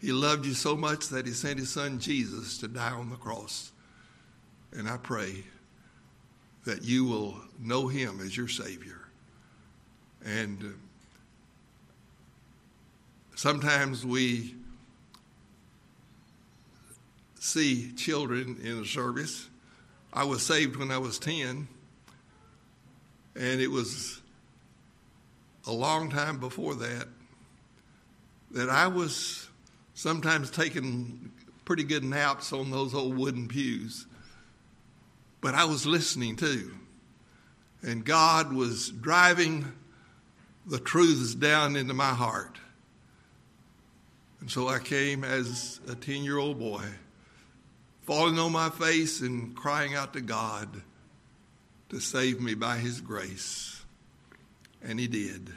He 0.00 0.12
loved 0.12 0.46
you 0.46 0.54
so 0.54 0.76
much 0.76 1.08
that 1.08 1.26
he 1.26 1.32
sent 1.32 1.58
his 1.58 1.70
son 1.70 1.98
Jesus 1.98 2.58
to 2.58 2.68
die 2.68 2.92
on 2.92 3.10
the 3.10 3.16
cross. 3.16 3.72
And 4.72 4.88
I 4.88 4.96
pray 4.96 5.44
that 6.64 6.84
you 6.84 7.04
will 7.04 7.36
know 7.58 7.88
him 7.88 8.20
as 8.20 8.36
your 8.36 8.48
Savior. 8.48 9.00
And 10.24 10.62
uh, 10.62 10.68
Sometimes 13.38 14.04
we 14.04 14.52
see 17.38 17.92
children 17.92 18.58
in 18.64 18.82
a 18.82 18.84
service. 18.84 19.48
I 20.12 20.24
was 20.24 20.44
saved 20.44 20.74
when 20.74 20.90
I 20.90 20.98
was 20.98 21.20
10, 21.20 21.68
and 23.36 23.60
it 23.60 23.70
was 23.70 24.20
a 25.68 25.72
long 25.72 26.10
time 26.10 26.40
before 26.40 26.74
that 26.74 27.06
that 28.50 28.68
I 28.68 28.88
was 28.88 29.47
sometimes 29.98 30.48
taking 30.48 31.32
pretty 31.64 31.82
good 31.82 32.04
naps 32.04 32.52
on 32.52 32.70
those 32.70 32.94
old 32.94 33.18
wooden 33.18 33.48
pews. 33.48 34.06
But 35.40 35.56
I 35.56 35.64
was 35.64 35.86
listening 35.86 36.36
too. 36.36 36.70
And 37.82 38.04
God 38.04 38.52
was 38.52 38.90
driving 38.90 39.72
the 40.64 40.78
truths 40.78 41.34
down 41.34 41.74
into 41.74 41.94
my 41.94 42.10
heart. 42.10 42.58
And 44.40 44.48
so 44.48 44.68
I 44.68 44.78
came 44.78 45.24
as 45.24 45.80
a 45.88 45.96
10 45.96 46.22
year 46.22 46.38
old 46.38 46.60
boy, 46.60 46.84
falling 48.02 48.38
on 48.38 48.52
my 48.52 48.70
face 48.70 49.20
and 49.20 49.56
crying 49.56 49.96
out 49.96 50.12
to 50.12 50.20
God 50.20 50.80
to 51.88 51.98
save 51.98 52.40
me 52.40 52.54
by 52.54 52.76
His 52.76 53.00
grace. 53.00 53.82
And 54.80 55.00
He 55.00 55.08
did. 55.08 55.50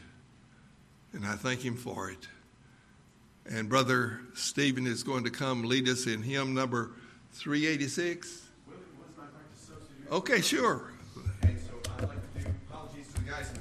And 1.13 1.27
I 1.27 1.35
thank 1.35 1.63
Him 1.63 1.75
for 1.75 2.09
it. 2.09 2.27
And 3.53 3.67
Brother 3.67 4.21
Stephen 4.33 4.87
is 4.87 5.03
going 5.03 5.25
to 5.25 5.29
come 5.29 5.63
lead 5.63 5.89
us 5.89 6.07
in 6.07 6.23
hymn 6.23 6.53
number 6.53 6.91
386. 7.33 8.47
Okay, 10.09 10.41
sure. 10.41 10.90